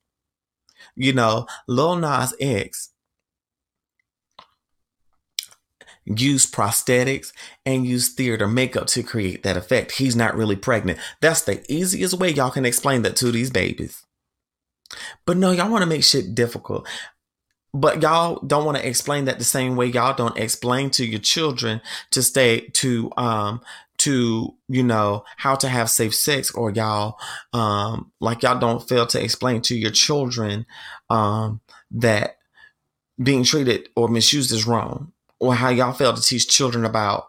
you 0.95 1.13
know, 1.13 1.47
Lil 1.67 1.95
Nas 1.95 2.35
X 2.39 2.92
use 6.05 6.45
prosthetics 6.49 7.31
and 7.65 7.85
use 7.85 8.09
theater 8.09 8.47
makeup 8.47 8.87
to 8.87 9.03
create 9.03 9.43
that 9.43 9.57
effect. 9.57 9.93
He's 9.93 10.15
not 10.15 10.35
really 10.35 10.55
pregnant. 10.55 10.99
That's 11.21 11.41
the 11.41 11.63
easiest 11.71 12.15
way 12.15 12.29
y'all 12.29 12.51
can 12.51 12.65
explain 12.65 13.03
that 13.03 13.15
to 13.17 13.31
these 13.31 13.49
babies. 13.49 14.05
But 15.25 15.37
no, 15.37 15.51
y'all 15.51 15.71
want 15.71 15.83
to 15.83 15.89
make 15.89 16.03
shit 16.03 16.35
difficult. 16.35 16.87
But 17.73 18.01
y'all 18.01 18.39
don't 18.45 18.65
want 18.65 18.77
to 18.77 18.87
explain 18.87 19.25
that 19.25 19.39
the 19.39 19.45
same 19.45 19.75
way 19.75 19.87
y'all 19.87 20.15
don't 20.15 20.37
explain 20.37 20.91
to 20.91 21.05
your 21.05 21.19
children 21.19 21.81
to 22.11 22.21
stay 22.21 22.67
to 22.73 23.11
um 23.17 23.61
to 23.99 24.55
you 24.67 24.83
know 24.83 25.23
how 25.37 25.55
to 25.55 25.69
have 25.69 25.89
safe 25.89 26.13
sex 26.13 26.51
or 26.51 26.71
y'all 26.71 27.17
um 27.53 28.11
like 28.19 28.43
y'all 28.43 28.59
don't 28.59 28.87
fail 28.87 29.07
to 29.07 29.23
explain 29.23 29.61
to 29.61 29.75
your 29.75 29.91
children 29.91 30.65
um 31.09 31.61
that 31.89 32.37
being 33.21 33.43
treated 33.43 33.89
or 33.95 34.07
misused 34.07 34.51
is 34.51 34.67
wrong 34.67 35.11
or 35.43 35.53
how 35.53 35.69
y'all 35.69 35.91
fail 35.91 36.13
to 36.13 36.21
teach 36.21 36.47
children 36.47 36.85
about 36.85 37.27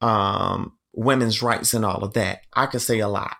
um, 0.00 0.72
women's 0.92 1.42
rights 1.42 1.72
and 1.74 1.84
all 1.84 2.02
of 2.02 2.14
that. 2.14 2.40
I 2.52 2.66
could 2.66 2.82
say 2.82 2.98
a 2.98 3.08
lot. 3.08 3.36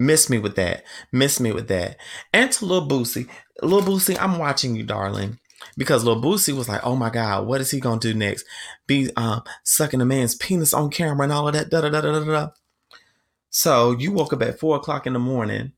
Miss 0.00 0.28
me 0.28 0.38
with 0.38 0.56
that. 0.56 0.82
Miss 1.12 1.38
me 1.38 1.52
with 1.52 1.68
that. 1.68 1.96
And 2.32 2.50
to 2.52 2.66
Lil 2.66 2.88
Boosie. 2.88 3.28
Lil 3.62 3.82
Boosie, 3.82 4.18
I'm 4.20 4.38
watching 4.38 4.74
you, 4.74 4.82
darling. 4.82 5.38
Because 5.78 6.04
Lil 6.04 6.20
Boosie 6.20 6.54
was 6.56 6.68
like, 6.68 6.84
oh 6.84 6.96
my 6.96 7.08
God, 7.08 7.46
what 7.46 7.60
is 7.60 7.70
he 7.70 7.78
gonna 7.78 8.00
do 8.00 8.12
next? 8.12 8.44
Be 8.88 9.10
um, 9.16 9.42
sucking 9.64 10.00
a 10.00 10.04
man's 10.04 10.34
penis 10.34 10.74
on 10.74 10.90
camera 10.90 11.22
and 11.22 11.32
all 11.32 11.46
of 11.46 11.54
that. 11.54 11.70
Da, 11.70 11.80
da, 11.80 11.88
da, 11.88 12.00
da, 12.00 12.18
da, 12.18 12.24
da. 12.24 12.48
So 13.48 13.92
you 13.92 14.10
woke 14.12 14.32
up 14.32 14.42
at 14.42 14.58
four 14.58 14.76
o'clock 14.76 15.06
in 15.06 15.12
the 15.12 15.18
morning 15.20 15.72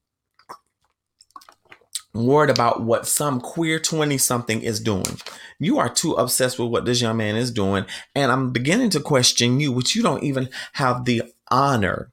worried 2.15 2.51
about 2.51 2.83
what 2.83 3.07
some 3.07 3.41
queer 3.41 3.79
20 3.79 4.19
something 4.19 4.63
is 4.63 4.81
doing. 4.81 5.19
You 5.59 5.79
are 5.79 5.89
too 5.89 6.13
obsessed 6.15 6.59
with 6.59 6.71
what 6.71 6.85
this 6.85 7.01
young 7.03 7.17
man 7.17 7.37
is 7.37 7.51
doing. 7.51 7.85
And 8.15 8.33
I'm 8.33 8.51
beginning 8.51 8.91
to 8.91 9.01
question 9.01 9.61
you, 9.61 9.73
which 9.73 9.95
you 9.95 10.03
don't 10.03 10.25
even 10.25 10.49
have 10.75 11.05
the 11.05 11.23
honor, 11.51 12.11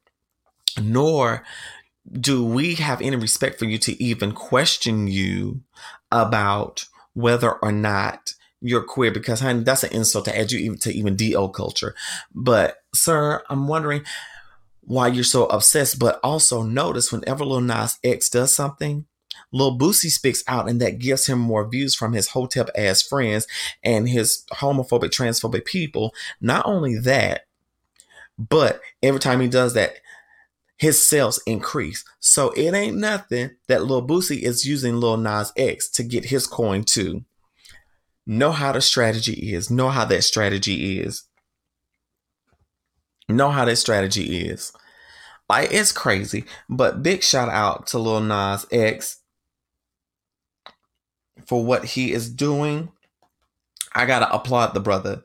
nor 0.82 1.44
do 2.12 2.46
we 2.46 2.76
have 2.76 3.02
any 3.02 3.16
respect 3.16 3.58
for 3.58 3.66
you 3.66 3.78
to 3.80 4.02
even 4.04 4.32
question 4.32 5.08
you 5.08 5.62
about 6.12 6.86
whether 7.14 7.52
or 7.52 7.72
not 7.72 8.34
you're 8.62 8.84
queer 8.84 9.12
because 9.12 9.40
honey 9.40 9.64
that's 9.64 9.84
an 9.84 9.92
insult 9.92 10.26
to 10.26 10.38
add 10.38 10.52
you 10.52 10.60
even 10.60 10.78
to 10.78 10.92
even 10.92 11.16
do 11.16 11.50
culture 11.50 11.96
but 12.34 12.78
sir 12.94 13.44
i'm 13.50 13.68
wondering 13.68 14.04
why 14.82 15.08
you're 15.08 15.24
so 15.24 15.46
obsessed 15.48 16.00
but 16.00 16.20
also 16.24 16.62
notice 16.62 17.12
whenever 17.12 17.44
lil 17.44 17.62
nas 17.62 17.98
x 18.04 18.30
does 18.30 18.54
something 18.54 19.06
Lil 19.56 19.80
Boosie 19.80 20.12
speaks 20.12 20.44
out, 20.50 20.68
and 20.68 20.82
that 20.82 21.00
gives 21.00 21.28
him 21.28 21.40
more 21.40 21.66
views 21.66 21.96
from 21.96 22.12
his 22.12 22.28
hotep 22.28 22.70
ass 22.78 23.02
friends 23.02 23.48
and 23.82 24.10
his 24.10 24.44
homophobic, 24.52 25.12
transphobic 25.12 25.64
people. 25.64 26.14
Not 26.42 26.66
only 26.66 26.98
that, 27.00 27.46
but 28.38 28.82
every 29.02 29.22
time 29.22 29.40
he 29.40 29.48
does 29.48 29.74
that, 29.74 29.94
his 30.76 31.08
sales 31.08 31.42
increase. 31.48 32.04
So 32.20 32.52
it 32.52 32.74
ain't 32.74 32.98
nothing 32.98 33.52
that 33.70 33.86
Lil 33.86 34.06
Boosie 34.06 34.42
is 34.42 34.66
using 34.66 34.98
Lil 34.98 35.16
Nas 35.16 35.54
X 35.56 35.88
to 35.92 36.04
get 36.04 36.26
his 36.26 36.48
coin 36.48 36.84
too. 36.84 37.24
Know 38.28 38.52
how 38.52 38.74
the 38.74 38.82
strategy 38.82 39.54
is. 39.54 39.72
Know 39.72 39.88
how 39.88 40.04
that 40.04 40.24
strategy 40.24 41.00
is. 41.00 41.24
Know 43.30 43.52
how 43.52 43.64
that 43.64 43.78
strategy 43.78 44.50
is. 44.50 44.74
Like 45.48 45.72
it's 45.72 45.94
crazy. 45.94 46.44
But 46.68 47.02
big 47.02 47.24
shout 47.24 47.48
out 47.48 47.88
to 47.88 48.00
Lil 48.00 48.20
Nas 48.20 48.66
X 48.70 49.22
for 51.46 51.64
what 51.64 51.86
he 51.86 52.12
is 52.12 52.30
doing. 52.30 52.92
I 53.94 54.06
gotta 54.06 54.34
applaud 54.34 54.74
the 54.74 54.80
brother. 54.80 55.24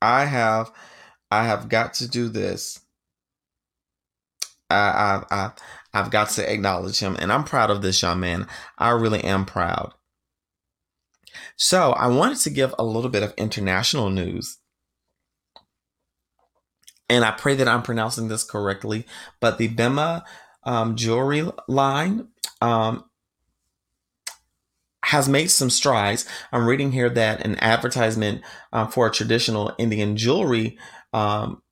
I 0.00 0.26
have, 0.26 0.70
I 1.30 1.44
have 1.44 1.68
got 1.68 1.94
to 1.94 2.08
do 2.08 2.28
this. 2.28 2.80
I, 4.68 4.74
I, 4.76 5.22
I, 5.30 5.50
I've 5.94 6.10
got 6.10 6.30
to 6.30 6.52
acknowledge 6.52 6.98
him, 6.98 7.16
and 7.18 7.32
I'm 7.32 7.44
proud 7.44 7.70
of 7.70 7.82
this 7.82 8.02
young 8.02 8.20
man. 8.20 8.46
I 8.78 8.90
really 8.90 9.22
am 9.24 9.44
proud. 9.46 9.94
So 11.56 11.92
I 11.92 12.08
wanted 12.08 12.38
to 12.40 12.50
give 12.50 12.74
a 12.78 12.84
little 12.84 13.10
bit 13.10 13.22
of 13.22 13.34
international 13.36 14.10
news. 14.10 14.58
And 17.08 17.24
I 17.24 17.30
pray 17.30 17.54
that 17.54 17.68
I'm 17.68 17.82
pronouncing 17.82 18.28
this 18.28 18.42
correctly, 18.42 19.06
but 19.40 19.58
the 19.58 19.68
Bhima 19.68 20.24
um, 20.64 20.96
jewelry 20.96 21.48
line 21.68 22.28
um, 22.60 23.04
has 25.06 25.28
made 25.28 25.48
some 25.48 25.70
strides. 25.70 26.26
I'm 26.50 26.66
reading 26.66 26.90
here 26.90 27.08
that 27.10 27.46
an 27.46 27.56
advertisement 27.60 28.42
uh, 28.72 28.88
for 28.88 29.06
a 29.06 29.12
traditional 29.12 29.72
Indian 29.78 30.16
jewelry 30.16 30.78
um, 31.12 31.62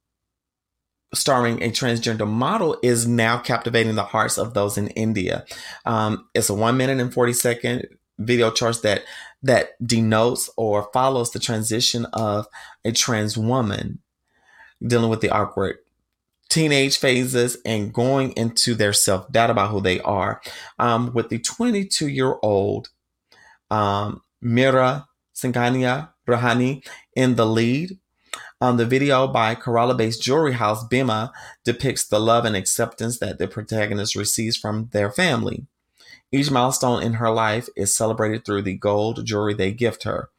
starring 1.13 1.61
a 1.61 1.71
transgender 1.71 2.31
model 2.31 2.79
is 2.85 3.09
now 3.09 3.39
captivating 3.39 3.97
the 3.97 4.05
hearts 4.05 4.39
of 4.39 4.55
those 4.55 4.79
in 4.79 4.87
India. 4.89 5.45
Um, 5.85 6.29
it's 6.33 6.49
a 6.49 6.55
one 6.55 6.77
minute 6.77 7.01
and 7.01 7.13
40 7.13 7.33
second 7.33 7.89
video 8.19 8.53
charts 8.53 8.83
that 8.83 9.03
that 9.43 9.71
denotes 9.85 10.49
or 10.57 10.89
follows 10.93 11.33
the 11.33 11.41
transition 11.41 12.07
of 12.13 12.47
a 12.85 12.93
trans 12.93 13.37
woman 13.37 13.99
dealing 14.81 15.11
with 15.11 15.23
the 15.23 15.31
awkward 15.31 15.79
teenage 16.51 16.99
phases 16.99 17.57
and 17.67 17.93
going 17.93 18.31
into 18.37 18.77
their 18.77 18.93
self 18.93 19.31
doubt 19.33 19.51
about 19.51 19.71
who 19.71 19.81
they 19.81 19.99
are. 20.03 20.41
Um, 20.79 21.13
with 21.13 21.31
the 21.31 21.41
22 21.41 22.07
year 22.07 22.37
old 22.45 22.91
um, 23.75 24.23
Meera 24.43 25.07
Singhania 25.35 26.11
Rehani 26.29 26.87
in 27.17 27.35
the 27.35 27.47
lead. 27.47 27.99
Um, 28.61 28.77
the 28.77 28.87
video 28.87 29.27
by 29.27 29.55
Kerala 29.55 29.97
based 29.97 30.23
jewelry 30.23 30.53
house 30.53 30.87
Bhima 30.87 31.33
depicts 31.65 32.07
the 32.07 32.21
love 32.21 32.45
and 32.45 32.55
acceptance 32.55 33.19
that 33.19 33.39
the 33.39 33.49
protagonist 33.49 34.15
receives 34.15 34.57
from 34.57 34.89
their 34.93 35.11
family. 35.11 35.67
Each 36.31 36.51
milestone 36.51 37.03
in 37.03 37.15
her 37.15 37.31
life 37.31 37.69
is 37.77 37.97
celebrated 37.97 38.45
through 38.45 38.63
the 38.63 38.77
gold 38.77 39.27
jewelry 39.27 39.55
they 39.55 39.73
gift 39.73 40.05
her. 40.05 40.31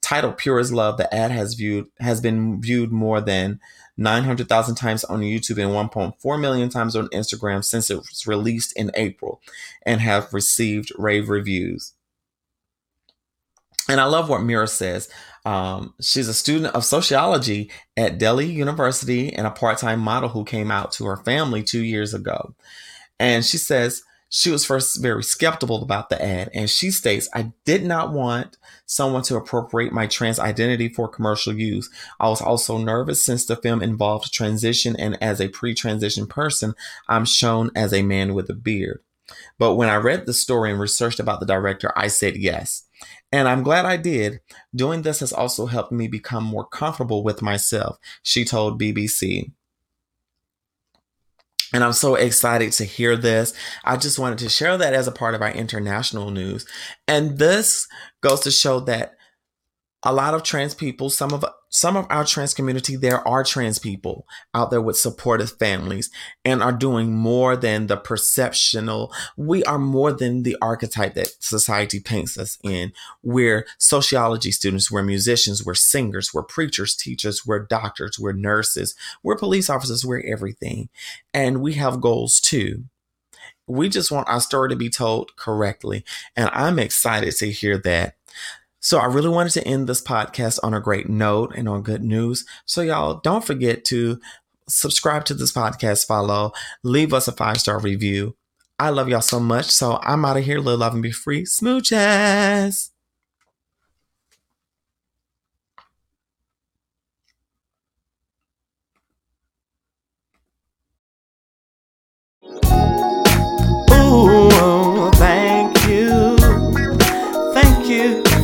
Titled 0.00 0.38
Pure 0.38 0.60
as 0.60 0.72
Love, 0.72 0.96
the 0.96 1.12
ad 1.12 1.32
has 1.32 1.54
viewed 1.54 1.88
has 1.98 2.20
been 2.20 2.62
viewed 2.62 2.92
more 2.92 3.20
than 3.20 3.58
900,000 3.96 4.76
times 4.76 5.02
on 5.04 5.20
YouTube 5.20 5.60
and 5.60 5.92
1.4 5.92 6.40
million 6.40 6.68
times 6.68 6.94
on 6.94 7.08
Instagram 7.08 7.64
since 7.64 7.90
it 7.90 7.96
was 7.96 8.26
released 8.26 8.72
in 8.76 8.92
April 8.94 9.40
and 9.84 10.00
have 10.00 10.32
received 10.32 10.92
rave 10.96 11.28
reviews. 11.28 11.94
And 13.88 14.00
I 14.00 14.04
love 14.04 14.28
what 14.28 14.42
Meera 14.42 14.68
says. 14.68 15.08
Um, 15.44 15.94
she's 16.00 16.28
a 16.28 16.34
student 16.34 16.74
of 16.74 16.84
sociology 16.84 17.70
at 17.96 18.18
Delhi 18.18 18.46
University 18.46 19.32
and 19.32 19.46
a 19.46 19.50
part 19.50 19.78
time 19.78 20.00
model 20.00 20.28
who 20.28 20.44
came 20.44 20.70
out 20.70 20.92
to 20.92 21.06
her 21.06 21.16
family 21.16 21.62
two 21.62 21.82
years 21.82 22.12
ago. 22.12 22.54
And 23.18 23.44
she 23.44 23.56
says 23.56 24.02
she 24.30 24.50
was 24.50 24.64
first 24.64 25.00
very 25.00 25.24
skeptical 25.24 25.82
about 25.82 26.10
the 26.10 26.22
ad. 26.22 26.50
And 26.52 26.68
she 26.68 26.90
states, 26.90 27.28
I 27.34 27.52
did 27.64 27.84
not 27.84 28.12
want 28.12 28.58
someone 28.84 29.22
to 29.22 29.36
appropriate 29.36 29.92
my 29.92 30.06
trans 30.06 30.38
identity 30.38 30.88
for 30.90 31.08
commercial 31.08 31.54
use. 31.54 31.88
I 32.20 32.28
was 32.28 32.42
also 32.42 32.76
nervous 32.76 33.24
since 33.24 33.46
the 33.46 33.56
film 33.56 33.82
involved 33.82 34.32
transition. 34.32 34.96
And 34.96 35.20
as 35.22 35.40
a 35.40 35.48
pre 35.48 35.74
transition 35.74 36.26
person, 36.26 36.74
I'm 37.08 37.24
shown 37.24 37.70
as 37.74 37.94
a 37.94 38.02
man 38.02 38.34
with 38.34 38.50
a 38.50 38.54
beard. 38.54 39.00
But 39.58 39.74
when 39.74 39.88
I 39.88 39.96
read 39.96 40.26
the 40.26 40.34
story 40.34 40.70
and 40.70 40.80
researched 40.80 41.20
about 41.20 41.40
the 41.40 41.46
director, 41.46 41.92
I 41.96 42.08
said 42.08 42.36
yes. 42.36 42.84
And 43.30 43.46
I'm 43.46 43.62
glad 43.62 43.84
I 43.84 43.96
did. 43.96 44.40
Doing 44.74 45.02
this 45.02 45.20
has 45.20 45.32
also 45.32 45.66
helped 45.66 45.92
me 45.92 46.08
become 46.08 46.44
more 46.44 46.66
comfortable 46.66 47.22
with 47.22 47.42
myself, 47.42 47.98
she 48.22 48.44
told 48.44 48.80
BBC. 48.80 49.52
And 51.72 51.84
I'm 51.84 51.92
so 51.92 52.14
excited 52.14 52.72
to 52.72 52.84
hear 52.84 53.16
this. 53.16 53.52
I 53.84 53.98
just 53.98 54.18
wanted 54.18 54.38
to 54.38 54.48
share 54.48 54.78
that 54.78 54.94
as 54.94 55.06
a 55.06 55.12
part 55.12 55.34
of 55.34 55.42
our 55.42 55.50
international 55.50 56.30
news. 56.30 56.66
And 57.06 57.36
this 57.38 57.86
goes 58.22 58.40
to 58.40 58.50
show 58.50 58.80
that 58.80 59.16
a 60.02 60.12
lot 60.14 60.32
of 60.32 60.42
trans 60.42 60.74
people, 60.74 61.10
some 61.10 61.32
of 61.32 61.44
some 61.70 61.96
of 61.96 62.06
our 62.10 62.24
trans 62.24 62.54
community, 62.54 62.96
there 62.96 63.26
are 63.26 63.44
trans 63.44 63.78
people 63.78 64.26
out 64.54 64.70
there 64.70 64.80
with 64.80 64.96
supportive 64.96 65.52
families 65.58 66.10
and 66.44 66.62
are 66.62 66.72
doing 66.72 67.14
more 67.14 67.56
than 67.56 67.86
the 67.86 67.96
perceptional. 67.96 69.12
We 69.36 69.62
are 69.64 69.78
more 69.78 70.12
than 70.12 70.42
the 70.42 70.56
archetype 70.62 71.14
that 71.14 71.32
society 71.40 72.00
paints 72.00 72.38
us 72.38 72.58
in. 72.62 72.92
We're 73.22 73.66
sociology 73.78 74.50
students, 74.50 74.90
we're 74.90 75.02
musicians, 75.02 75.64
we're 75.64 75.74
singers, 75.74 76.32
we're 76.32 76.42
preachers, 76.42 76.96
teachers, 76.96 77.46
we're 77.46 77.60
doctors, 77.66 78.18
we're 78.18 78.32
nurses, 78.32 78.94
we're 79.22 79.36
police 79.36 79.68
officers, 79.68 80.04
we're 80.04 80.22
everything. 80.26 80.88
And 81.34 81.60
we 81.60 81.74
have 81.74 82.00
goals 82.00 82.40
too. 82.40 82.84
We 83.66 83.90
just 83.90 84.10
want 84.10 84.28
our 84.28 84.40
story 84.40 84.70
to 84.70 84.76
be 84.76 84.88
told 84.88 85.36
correctly. 85.36 86.04
And 86.34 86.48
I'm 86.52 86.78
excited 86.78 87.36
to 87.36 87.50
hear 87.50 87.76
that. 87.78 88.17
So 88.80 88.98
I 88.98 89.06
really 89.06 89.28
wanted 89.28 89.52
to 89.52 89.66
end 89.66 89.88
this 89.88 90.00
podcast 90.00 90.58
on 90.62 90.74
a 90.74 90.80
great 90.80 91.08
note 91.08 91.52
and 91.56 91.68
on 91.68 91.82
good 91.82 92.02
news. 92.02 92.44
So 92.64 92.82
y'all 92.82 93.20
don't 93.22 93.44
forget 93.44 93.84
to 93.86 94.20
subscribe 94.68 95.24
to 95.26 95.34
this 95.34 95.52
podcast, 95.52 96.06
follow, 96.06 96.52
leave 96.82 97.12
us 97.12 97.28
a 97.28 97.32
five 97.32 97.58
star 97.58 97.78
review. 97.78 98.36
I 98.78 98.90
love 98.90 99.08
y'all 99.08 99.20
so 99.20 99.40
much. 99.40 99.66
So 99.66 99.98
I'm 100.02 100.24
out 100.24 100.36
of 100.36 100.44
here. 100.44 100.60
Live, 100.60 100.78
love, 100.78 100.94
and 100.94 101.02
be 101.02 101.10
free. 101.10 101.42
Smooches. 101.42 102.90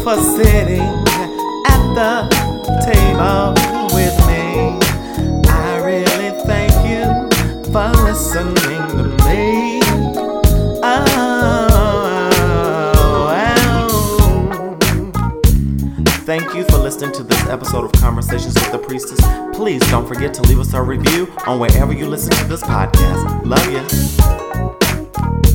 For 0.04 0.16
sitting 0.18 0.82
at 1.66 1.94
the 1.94 2.28
table 2.84 3.54
with 3.94 4.14
me. 4.26 4.78
I 5.48 5.80
really 5.82 6.30
thank 6.44 6.72
you 6.86 7.06
for 7.72 7.88
listening 8.04 8.84
to 8.98 9.04
me. 9.24 9.80
Oh. 10.82 11.30
Thank 16.26 16.54
you 16.54 16.64
for 16.64 16.76
listening 16.76 17.12
to 17.12 17.22
this 17.22 17.46
episode 17.46 17.86
of 17.86 17.92
Conversations 17.92 18.52
with 18.52 18.72
the 18.72 18.78
Priestess. 18.78 19.20
Please 19.56 19.80
don't 19.90 20.06
forget 20.06 20.34
to 20.34 20.42
leave 20.42 20.60
us 20.60 20.74
a 20.74 20.82
review 20.82 21.32
on 21.46 21.58
wherever 21.58 21.94
you 21.94 22.06
listen 22.06 22.32
to 22.32 22.44
this 22.44 22.62
podcast. 22.62 23.46
Love 23.46 23.70
you. 23.72 25.53